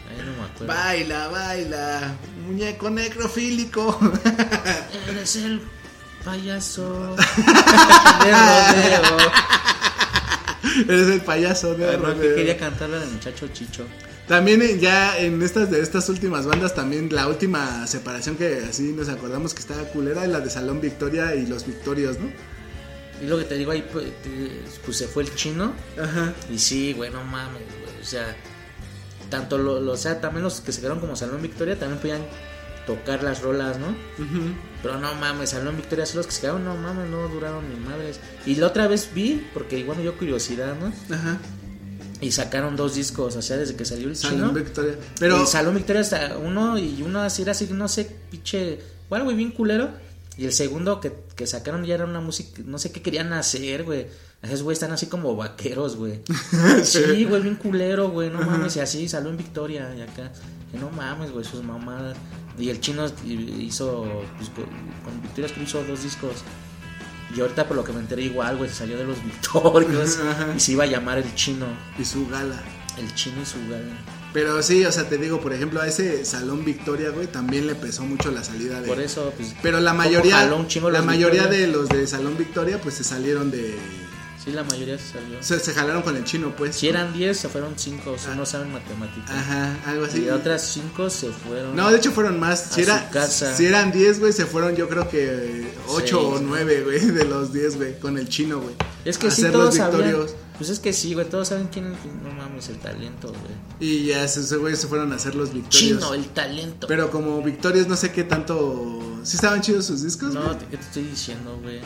Ahí 0.10 0.18
no 0.26 0.34
me 0.38 0.44
acuerdo. 0.50 0.68
baila, 0.68 1.28
baila, 1.30 2.16
muñeco 2.46 2.90
necrofílico. 2.90 3.98
Eres 5.10 5.36
el 5.38 5.62
payaso 6.26 7.16
de 8.24 8.32
rodeo. 8.32 9.32
Eres 10.88 11.08
el 11.10 11.22
payaso 11.22 11.78
no, 11.78 12.20
que 12.20 12.36
quería 12.36 12.58
cantarla 12.58 13.00
del 13.00 13.10
muchacho 13.10 13.48
Chicho. 13.54 13.86
También 14.28 14.62
en- 14.62 14.80
ya 14.80 15.18
en 15.20 15.42
estas 15.42 15.70
de 15.70 15.82
estas 15.82 16.08
últimas 16.10 16.46
bandas, 16.46 16.74
también 16.74 17.10
la 17.14 17.28
última 17.28 17.86
separación 17.88 18.36
que 18.38 18.64
así 18.70 18.94
nos 18.94 19.10
acordamos 19.10 19.54
que 19.54 19.60
estaba 19.60 19.84
culera, 19.90 20.26
la 20.28 20.40
de 20.40 20.50
Salón 20.50 20.80
Victoria 20.80 21.36
y 21.36 21.46
los 21.46 21.66
Victorios, 21.68 22.18
¿no? 22.20 22.32
Y 23.22 23.28
lo 23.28 23.38
que 23.38 23.44
te 23.46 23.56
digo 23.58 23.72
ahí, 23.72 23.86
pues, 23.92 24.06
pues 24.86 24.98
se 24.98 25.08
fue 25.08 25.24
el 25.24 25.36
chino. 25.36 25.74
Ajá. 26.02 26.34
Y 26.52 26.58
sí, 26.60 26.94
güey, 26.94 27.12
no 27.12 27.24
mames, 27.24 27.62
güey. 27.82 28.02
O 28.02 28.06
sea, 28.06 28.36
tanto 29.30 29.58
lo, 29.58 29.80
lo- 29.80 29.94
o 29.94 29.98
sea, 29.98 30.20
también 30.22 30.44
los 30.44 30.62
que 30.62 30.72
se 30.72 30.80
quedaron 30.82 31.00
como 31.00 31.16
Salón 31.16 31.42
Victoria 31.42 31.78
también 31.78 32.00
podían 32.00 32.22
tocar 32.86 33.24
las 33.24 33.42
rolas, 33.42 33.80
¿no? 33.80 33.88
Ujú. 33.88 34.54
Pero 34.82 35.00
no 35.00 35.14
mames, 35.16 35.52
Salón 35.52 35.78
Victoria, 35.78 36.06
sí 36.06 36.18
los 36.18 36.26
que 36.26 36.34
se 36.34 36.42
quedaron, 36.42 36.66
no 36.66 36.76
mames, 36.76 37.10
no 37.10 37.28
duraron 37.30 37.68
ni 37.70 37.76
madres. 37.76 38.20
Y 38.46 38.56
la 38.56 38.68
otra 38.68 38.88
vez 38.88 39.10
vi, 39.14 39.46
porque 39.54 39.80
igual 39.80 40.02
dio 40.02 40.18
curiosidad, 40.18 40.76
¿no? 40.80 40.92
Ajá. 41.16 41.40
Y 42.20 42.32
sacaron 42.32 42.76
dos 42.76 42.96
discos, 42.96 43.36
o 43.36 43.42
sea, 43.42 43.58
desde 43.58 43.76
que 43.76 43.86
salió 43.86 44.08
el 44.08 44.16
Salón 44.16 44.38
chino. 44.38 44.54
Victoria. 44.54 44.96
Pero 45.20 45.42
El 45.42 45.48
Salón 45.48 45.76
Victoria 45.76 46.02
está 46.02 46.38
uno 46.38 46.78
y 46.78 47.02
uno 47.02 47.22
así 47.22 47.42
era 47.42 47.52
así, 47.52 47.68
no 47.72 47.88
sé, 47.88 48.10
pinche, 48.32 48.80
igual, 49.06 49.24
güey, 49.24 49.36
bien 49.36 49.52
culero. 49.52 49.90
Y 50.38 50.46
el 50.46 50.54
segundo 50.54 51.00
que, 51.00 51.14
que 51.36 51.46
sacaron 51.46 51.86
ya 51.86 51.96
era 51.96 52.06
una 52.06 52.20
música, 52.20 52.62
no 52.66 52.80
sé 52.80 52.92
qué 52.92 53.02
querían 53.02 53.34
hacer, 53.34 53.84
güey. 53.84 54.08
Esos 54.42 54.64
güey 54.64 54.74
están 54.74 54.92
así 54.92 55.06
como 55.06 55.36
vaqueros, 55.36 55.96
güey. 55.96 56.22
Sí, 56.84 57.26
güey, 57.26 57.42
bien 57.42 57.56
culero, 57.56 58.10
güey, 58.10 58.30
no 58.30 58.42
mames. 58.42 58.76
Y 58.76 58.80
así 58.80 59.08
salió 59.08 59.30
en 59.30 59.38
Victoria 59.38 59.94
y 59.96 60.02
acá. 60.02 60.32
Que 60.74 60.80
no 60.80 60.90
mames, 60.90 61.32
güey, 61.32 61.46
sus 61.46 61.64
mamadas. 61.64 62.18
Y 62.60 62.70
el 62.70 62.82
chino 62.82 63.06
hizo, 63.26 64.06
pues, 64.38 64.50
con, 64.50 64.66
con 65.06 65.22
Victoria 65.22 65.54
que 65.54 65.64
hizo 65.64 65.82
dos 65.86 66.04
discos. 66.04 66.44
Y 67.36 67.40
ahorita 67.42 67.68
por 67.68 67.78
lo 67.78 67.84
que 67.84 67.94
me 67.94 68.00
enteré 68.00 68.24
igual, 68.24 68.58
güey, 68.58 68.70
se 68.70 68.76
salió 68.76 68.98
de 68.98 69.06
los 69.06 69.24
Victorios. 69.24 70.20
Y 70.58 70.60
se 70.60 70.72
iba 70.74 70.84
a 70.84 70.88
llamar 70.88 71.20
el 71.20 71.34
chino. 71.36 71.68
y 71.98 72.04
su 72.04 72.28
gala. 72.28 72.62
El 72.98 73.14
chino 73.16 73.42
y 73.42 73.46
su 73.46 73.58
gala. 73.70 73.94
Pero 74.34 74.62
sí, 74.64 74.84
o 74.84 74.92
sea, 74.92 75.08
te 75.08 75.18
digo, 75.20 75.40
por 75.40 75.54
ejemplo, 75.54 75.80
a 75.80 75.88
ese 75.88 76.26
Salón 76.26 76.66
Victoria, 76.66 77.12
güey, 77.12 77.28
también 77.28 77.68
le 77.68 77.76
pesó 77.76 78.04
mucho 78.04 78.32
la 78.32 78.44
salida 78.44 78.82
de 78.82 78.88
Por 78.88 79.00
eso, 79.00 79.32
pues. 79.38 79.56
Pero 79.62 79.80
la 79.80 79.92
¿cómo 79.92 80.04
mayoría 80.04 80.46
la 80.46 81.02
mayoría 81.04 81.42
Victoria? 81.44 81.68
de 81.68 81.68
los 81.68 81.88
de 81.90 82.08
Salón 82.08 82.36
Victoria 82.36 82.82
pues 82.82 82.96
se 82.96 83.04
salieron 83.04 83.52
de 83.52 83.78
Sí, 84.44 84.52
la 84.52 84.64
mayoría 84.64 84.98
se 84.98 85.14
salió. 85.14 85.42
se, 85.42 85.58
se 85.60 85.74
jalaron 85.74 86.02
con 86.02 86.18
el 86.18 86.26
chino, 86.26 86.54
pues. 86.56 86.76
Si 86.76 86.90
eran 86.90 87.14
10, 87.14 87.38
se 87.38 87.48
fueron 87.48 87.74
5, 87.78 88.16
si 88.18 88.38
no 88.38 88.46
saben 88.46 88.74
matemáticas. 88.74 89.32
Ajá, 89.32 89.78
algo 89.86 90.06
así. 90.06 90.26
Y 90.26 90.30
otras 90.30 90.62
5 90.74 91.10
se 91.10 91.32
fueron. 91.32 91.76
No, 91.76 91.90
de 91.90 91.98
hecho 91.98 92.12
fueron 92.12 92.40
más. 92.40 92.72
Si, 92.72 92.82
era, 92.82 93.10
casa. 93.10 93.56
si 93.56 93.66
eran 93.66 93.94
10, 93.94 94.20
güey, 94.20 94.34
se 94.34 94.46
fueron 94.46 94.76
yo 94.76 94.90
creo 94.90 95.08
que 95.10 95.72
8 95.88 96.02
Seis, 96.02 96.14
o 96.14 96.40
¿no? 96.42 96.50
9, 96.50 96.82
güey, 96.84 97.00
de 97.12 97.24
los 97.26 97.54
10, 97.54 97.78
güey, 97.78 98.00
con 98.00 98.18
el 98.18 98.28
chino, 98.28 98.60
güey. 98.60 98.76
es 99.06 99.18
que 99.18 99.32
sí, 99.32 99.44
todos 99.50 99.76
sabían. 99.76 100.02
victorios. 100.02 100.36
Pues 100.58 100.70
es 100.70 100.80
que 100.80 100.92
sí, 100.92 101.14
güey, 101.14 101.28
todos 101.30 101.48
saben 101.48 101.68
quién 101.68 101.94
es. 101.94 101.98
No 102.22 102.32
mames, 102.32 102.68
el 102.68 102.80
talento, 102.80 103.30
güey. 103.30 103.54
Y 103.80 104.08
ya 104.08 104.26
esos 104.26 104.54
güeyes 104.54 104.80
se 104.80 104.88
fueron 104.88 105.12
a 105.14 105.16
hacer 105.16 105.36
los 105.36 105.54
victorios. 105.54 106.00
Chino, 106.00 106.14
el 106.14 106.26
talento. 106.28 106.86
Pero 106.88 107.10
como 107.10 107.42
victorios 107.42 107.88
no 107.88 107.96
sé 107.96 108.12
qué 108.12 108.24
tanto... 108.24 109.00
¿Sí 109.24 109.36
estaban 109.38 109.62
chidos 109.62 109.86
sus 109.86 110.04
discos? 110.04 110.34
No, 110.34 110.44
güey? 110.44 110.60
¿qué 110.70 110.78
te 110.78 110.84
estoy 110.84 111.04
diciendo, 111.04 111.58
güey? 111.64 111.80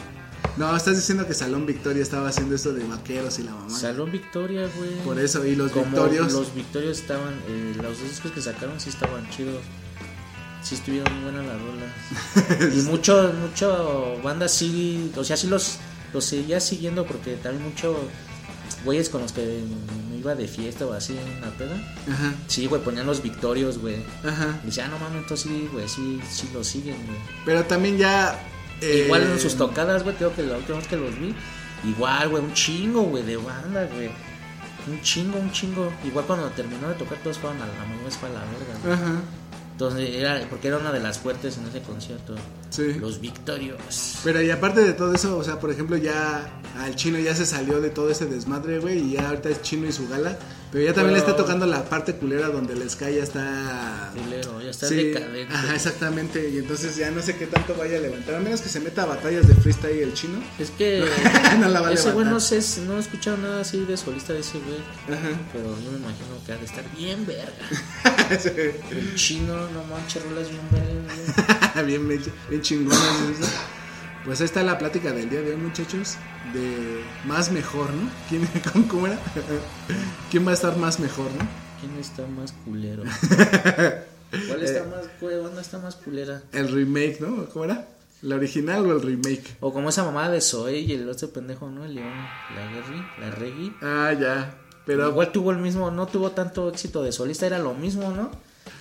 No, 0.55 0.75
estás 0.75 0.95
diciendo 0.95 1.27
que 1.27 1.33
Salón 1.33 1.65
Victoria 1.65 2.01
estaba 2.01 2.29
haciendo 2.29 2.55
esto 2.55 2.73
de 2.73 2.83
vaqueros 2.83 3.37
y 3.39 3.43
la 3.43 3.51
mamá. 3.51 3.69
Salón 3.69 4.11
Victoria, 4.11 4.67
güey. 4.77 4.95
Por 5.03 5.19
eso, 5.19 5.45
y 5.45 5.55
los 5.55 5.71
Como 5.71 5.85
victorios. 5.85 6.33
Los 6.33 6.53
Victorios 6.55 6.99
estaban. 6.99 7.33
Eh, 7.47 7.73
los 7.75 7.99
dos 7.99 8.09
discos 8.09 8.31
que 8.31 8.41
sacaron 8.41 8.79
sí 8.79 8.89
estaban 8.89 9.29
chidos. 9.29 9.61
Sí 10.63 10.75
estuvieron 10.75 11.13
muy 11.13 11.31
buenas 11.31 11.45
las 11.45 11.61
rolas. 11.61 12.75
y 12.75 12.81
mucho, 12.81 13.33
mucho 13.33 14.19
banda 14.23 14.47
sí. 14.47 15.11
O 15.15 15.23
sea, 15.23 15.37
sí 15.37 15.47
los, 15.47 15.77
los 16.13 16.25
seguía 16.25 16.59
siguiendo 16.59 17.05
porque 17.05 17.35
también 17.35 17.63
mucho 17.63 17.95
güeyes 18.83 19.09
con 19.09 19.21
los 19.21 19.31
que 19.31 19.61
me 20.09 20.17
iba 20.17 20.35
de 20.35 20.47
fiesta 20.47 20.85
o 20.85 20.93
así 20.93 21.17
en 21.17 21.41
la 21.41 21.49
peda. 21.51 21.75
Ajá, 22.11 22.33
Sí, 22.47 22.65
güey, 22.67 22.81
ponían 22.81 23.05
los 23.05 23.21
Victorios, 23.21 23.77
güey. 23.77 23.97
ajá. 24.25 24.59
Y 24.63 24.67
decía, 24.67 24.85
ah, 24.85 24.89
no 24.89 24.99
mames, 24.99 25.21
entonces 25.21 25.49
sí, 25.49 25.69
güey, 25.71 25.87
sí, 25.87 26.19
sí 26.29 26.49
los 26.53 26.67
siguen, 26.67 26.97
güey. 27.05 27.17
Pero 27.45 27.63
también 27.63 27.97
ya... 27.97 28.37
eh, 28.81 29.03
Igual 29.05 29.23
en 29.23 29.39
sus 29.39 29.55
tocadas, 29.55 30.03
güey, 30.03 30.15
creo 30.15 30.33
que 30.35 30.43
la 30.43 30.57
última 30.57 30.77
vez 30.77 30.87
que 30.87 30.97
los 30.97 31.17
vi, 31.19 31.33
igual, 31.87 32.29
güey, 32.29 32.43
un 32.43 32.53
chingo, 32.53 33.01
güey, 33.03 33.23
de 33.23 33.37
banda, 33.37 33.85
güey. 33.93 34.09
Un 34.87 35.01
chingo, 35.01 35.37
un 35.37 35.51
chingo. 35.51 35.91
Igual 36.05 36.25
cuando 36.25 36.47
terminó 36.49 36.87
de 36.87 36.95
tocar, 36.95 37.17
todos 37.23 37.37
fueron 37.37 37.61
a 37.61 37.65
la 37.67 37.73
mañana 37.73 38.09
para 38.21 38.33
la 38.33 38.39
verga. 38.39 38.79
güey. 38.83 38.93
Ajá, 38.93 39.21
Entonces, 39.73 40.09
era, 40.15 40.47
porque 40.49 40.69
era 40.69 40.77
una 40.77 40.91
de 40.93 40.99
las 41.01 41.19
fuertes 41.19 41.57
en 41.57 41.67
ese 41.67 41.81
concierto. 41.81 42.35
sí. 42.69 42.93
Los 42.93 43.19
Victorios. 43.19 44.19
Pero 44.23 44.41
y 44.41 44.49
aparte 44.49 44.81
de 44.81 44.93
todo 44.93 45.13
eso, 45.13 45.37
o 45.37 45.43
sea, 45.43 45.59
por 45.59 45.71
ejemplo, 45.71 45.97
ya 45.97 46.49
al 46.79 46.95
chino 46.95 47.19
ya 47.19 47.35
se 47.35 47.45
salió 47.45 47.81
de 47.81 47.89
todo 47.89 48.09
ese 48.09 48.25
desmadre, 48.27 48.79
güey, 48.79 48.99
y 48.99 49.11
ya 49.13 49.27
ahorita 49.29 49.49
es 49.49 49.61
chino 49.61 49.87
y 49.87 49.91
su 49.91 50.07
gala. 50.07 50.37
Pero 50.71 50.83
ya 50.83 50.93
también 50.93 51.13
le 51.13 51.19
está 51.19 51.35
tocando 51.35 51.65
la 51.65 51.85
parte 51.85 52.15
culera 52.15 52.47
donde 52.49 52.73
el 52.73 52.89
Sky 52.89 53.15
ya 53.15 53.23
está. 53.23 54.11
Culero, 54.13 54.61
ya 54.61 54.69
está 54.69 54.87
Sí, 54.87 54.95
decadente. 54.95 55.53
Ajá, 55.53 55.75
exactamente. 55.75 56.49
Y 56.49 56.57
entonces 56.57 56.95
ya 56.95 57.09
no 57.11 57.21
sé 57.21 57.37
qué 57.37 57.47
tanto 57.47 57.73
vaya 57.75 57.97
a 57.97 58.01
levantar. 58.01 58.35
A 58.35 58.39
menos 58.39 58.61
que 58.61 58.69
se 58.69 58.79
meta 58.79 59.03
a 59.03 59.05
batallas 59.05 59.47
de 59.47 59.55
freestyle 59.55 60.01
el 60.01 60.13
chino. 60.13 60.39
Es 60.59 60.71
que 60.71 61.05
No 61.59 61.69
la 61.69 61.81
va 61.81 61.87
a 61.89 61.93
ese 61.93 62.11
güey 62.11 62.25
no 62.25 62.39
sé, 62.39 62.59
no 62.85 62.97
he 62.97 62.99
escuchado 62.99 63.37
nada 63.37 63.61
así 63.61 63.85
de 63.85 63.95
solista 63.95 64.33
de 64.33 64.39
ese 64.39 64.59
güey. 64.59 64.79
Ajá. 65.17 65.29
Pero 65.53 65.65
yo 65.79 65.91
me 65.91 65.97
imagino 65.97 66.43
que 66.45 66.51
ha 66.51 66.57
de 66.57 66.65
estar 66.65 66.83
bien 66.95 67.25
verga. 67.25 67.53
Sí. 68.37 68.49
El 68.91 69.15
chino, 69.15 69.55
no 69.69 69.83
manches, 69.85 70.21
rolas 70.21 70.49
bien 70.49 70.61
verga. 70.69 71.81
bien, 71.85 72.07
bien, 72.07 72.61
chingonas. 72.61 72.99
Pues 74.27 74.41
ahí 74.41 74.45
está 74.45 74.61
la 74.61 74.77
plática 74.77 75.13
del 75.13 75.29
día 75.29 75.41
de 75.41 75.51
hoy, 75.51 75.55
muchachos. 75.55 76.17
De 76.53 77.01
más 77.25 77.49
mejor, 77.49 77.93
¿no? 77.93 78.09
¿Quién, 78.27 78.45
cómo, 78.89 79.07
era? 79.07 79.17
¿Quién 80.29 80.45
va 80.45 80.51
a 80.51 80.53
estar 80.53 80.75
más 80.75 80.99
mejor, 80.99 81.27
no? 81.31 81.47
¿Quién 81.79 81.97
está 81.97 82.27
más 82.27 82.51
culero? 82.65 83.03
¿Cuál 84.47 84.63
está 84.63 84.83
más, 84.83 85.05
cuál 85.21 85.57
está 85.57 85.77
más 85.79 85.95
culera? 85.95 86.41
El 86.51 86.67
remake, 86.67 87.21
¿no? 87.21 87.45
¿Cómo 87.45 87.63
era? 87.63 87.87
¿La 88.21 88.35
original 88.35 88.85
o 88.85 88.91
el 88.91 89.01
remake? 89.01 89.55
O 89.61 89.71
como 89.71 89.87
esa 89.87 90.03
mamada 90.03 90.29
de 90.31 90.41
Zoe 90.41 90.77
y 90.77 90.91
el 90.91 91.07
otro 91.07 91.29
pendejo, 91.29 91.69
¿no? 91.69 91.85
El 91.85 91.95
León, 91.95 92.11
la 92.53 92.69
Guerri, 92.69 93.05
la 93.21 93.31
Reggie. 93.31 93.73
Ah, 93.81 94.11
ya. 94.11 94.59
Pero 94.85 95.07
Igual 95.07 95.31
tuvo 95.31 95.51
el 95.51 95.59
mismo, 95.59 95.89
no 95.89 96.05
tuvo 96.05 96.31
tanto 96.31 96.67
éxito 96.67 97.01
de 97.01 97.13
solista, 97.13 97.45
era 97.45 97.59
lo 97.59 97.73
mismo, 97.73 98.11
¿no? 98.11 98.29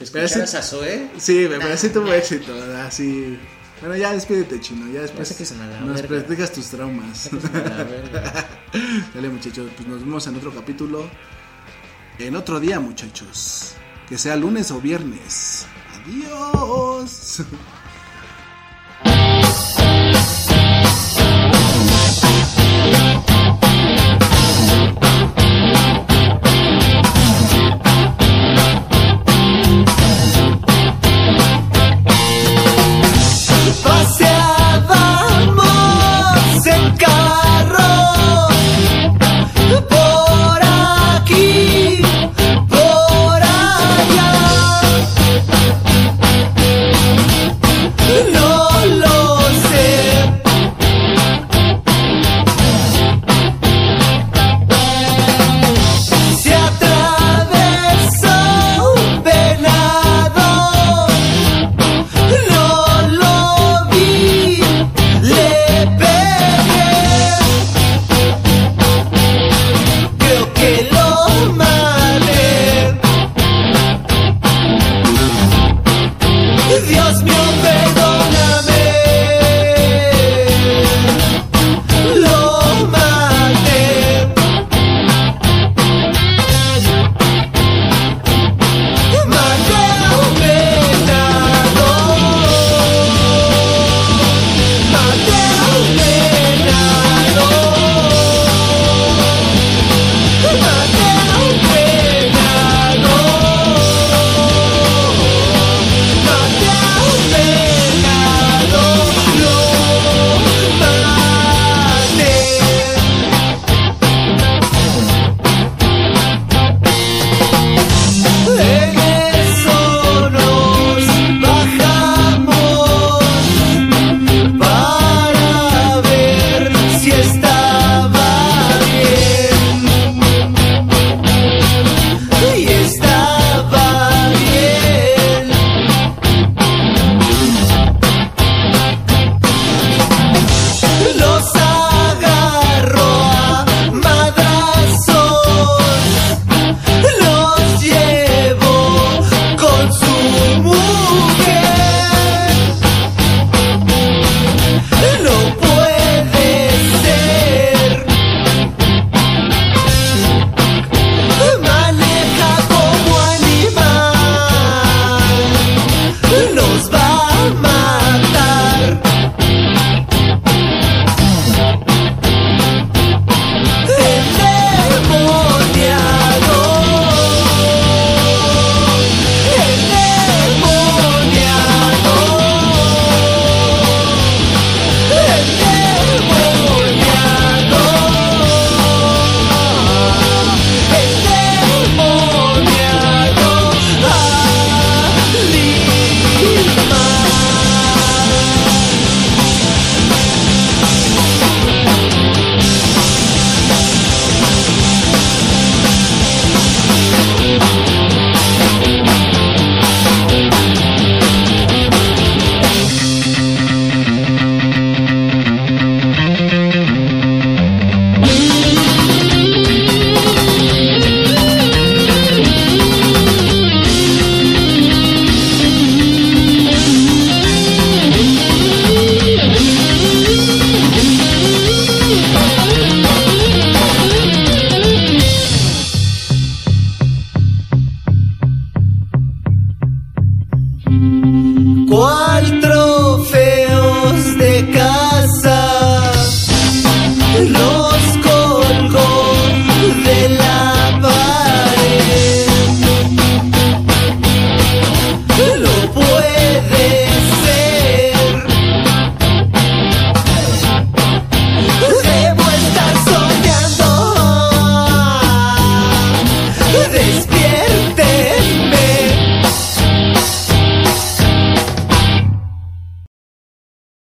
¿Escucharas 0.01 0.57
a 0.57 0.63
Zoe? 0.63 1.09
Sí, 1.19 1.47
pero 1.49 1.77
sí 1.77 1.91
tuvo 1.91 2.13
éxito, 2.13 2.53
así. 2.85 3.39
Bueno, 3.81 3.97
ya 3.97 4.13
despídete, 4.13 4.61
chino. 4.61 4.91
Ya 4.93 5.03
después 5.03 5.29
Ya 5.29 5.57
la 5.67 5.81
nos 5.81 5.95
verga. 6.03 6.09
platicas 6.09 6.53
tus 6.53 6.67
traumas. 6.69 7.31
Dale, 9.15 9.29
muchachos, 9.29 9.71
pues 9.77 9.87
nos 9.89 10.01
vemos 10.01 10.27
en 10.27 10.37
otro 10.37 10.53
capítulo. 10.53 11.09
En 12.19 12.37
otro 12.37 12.59
día, 12.59 12.81
muchachos. 12.81 13.75
Que 14.09 14.17
sea 14.17 14.37
lunes 14.37 14.71
o 14.71 14.81
viernes. 14.81 15.67
Adiós. 16.05 17.43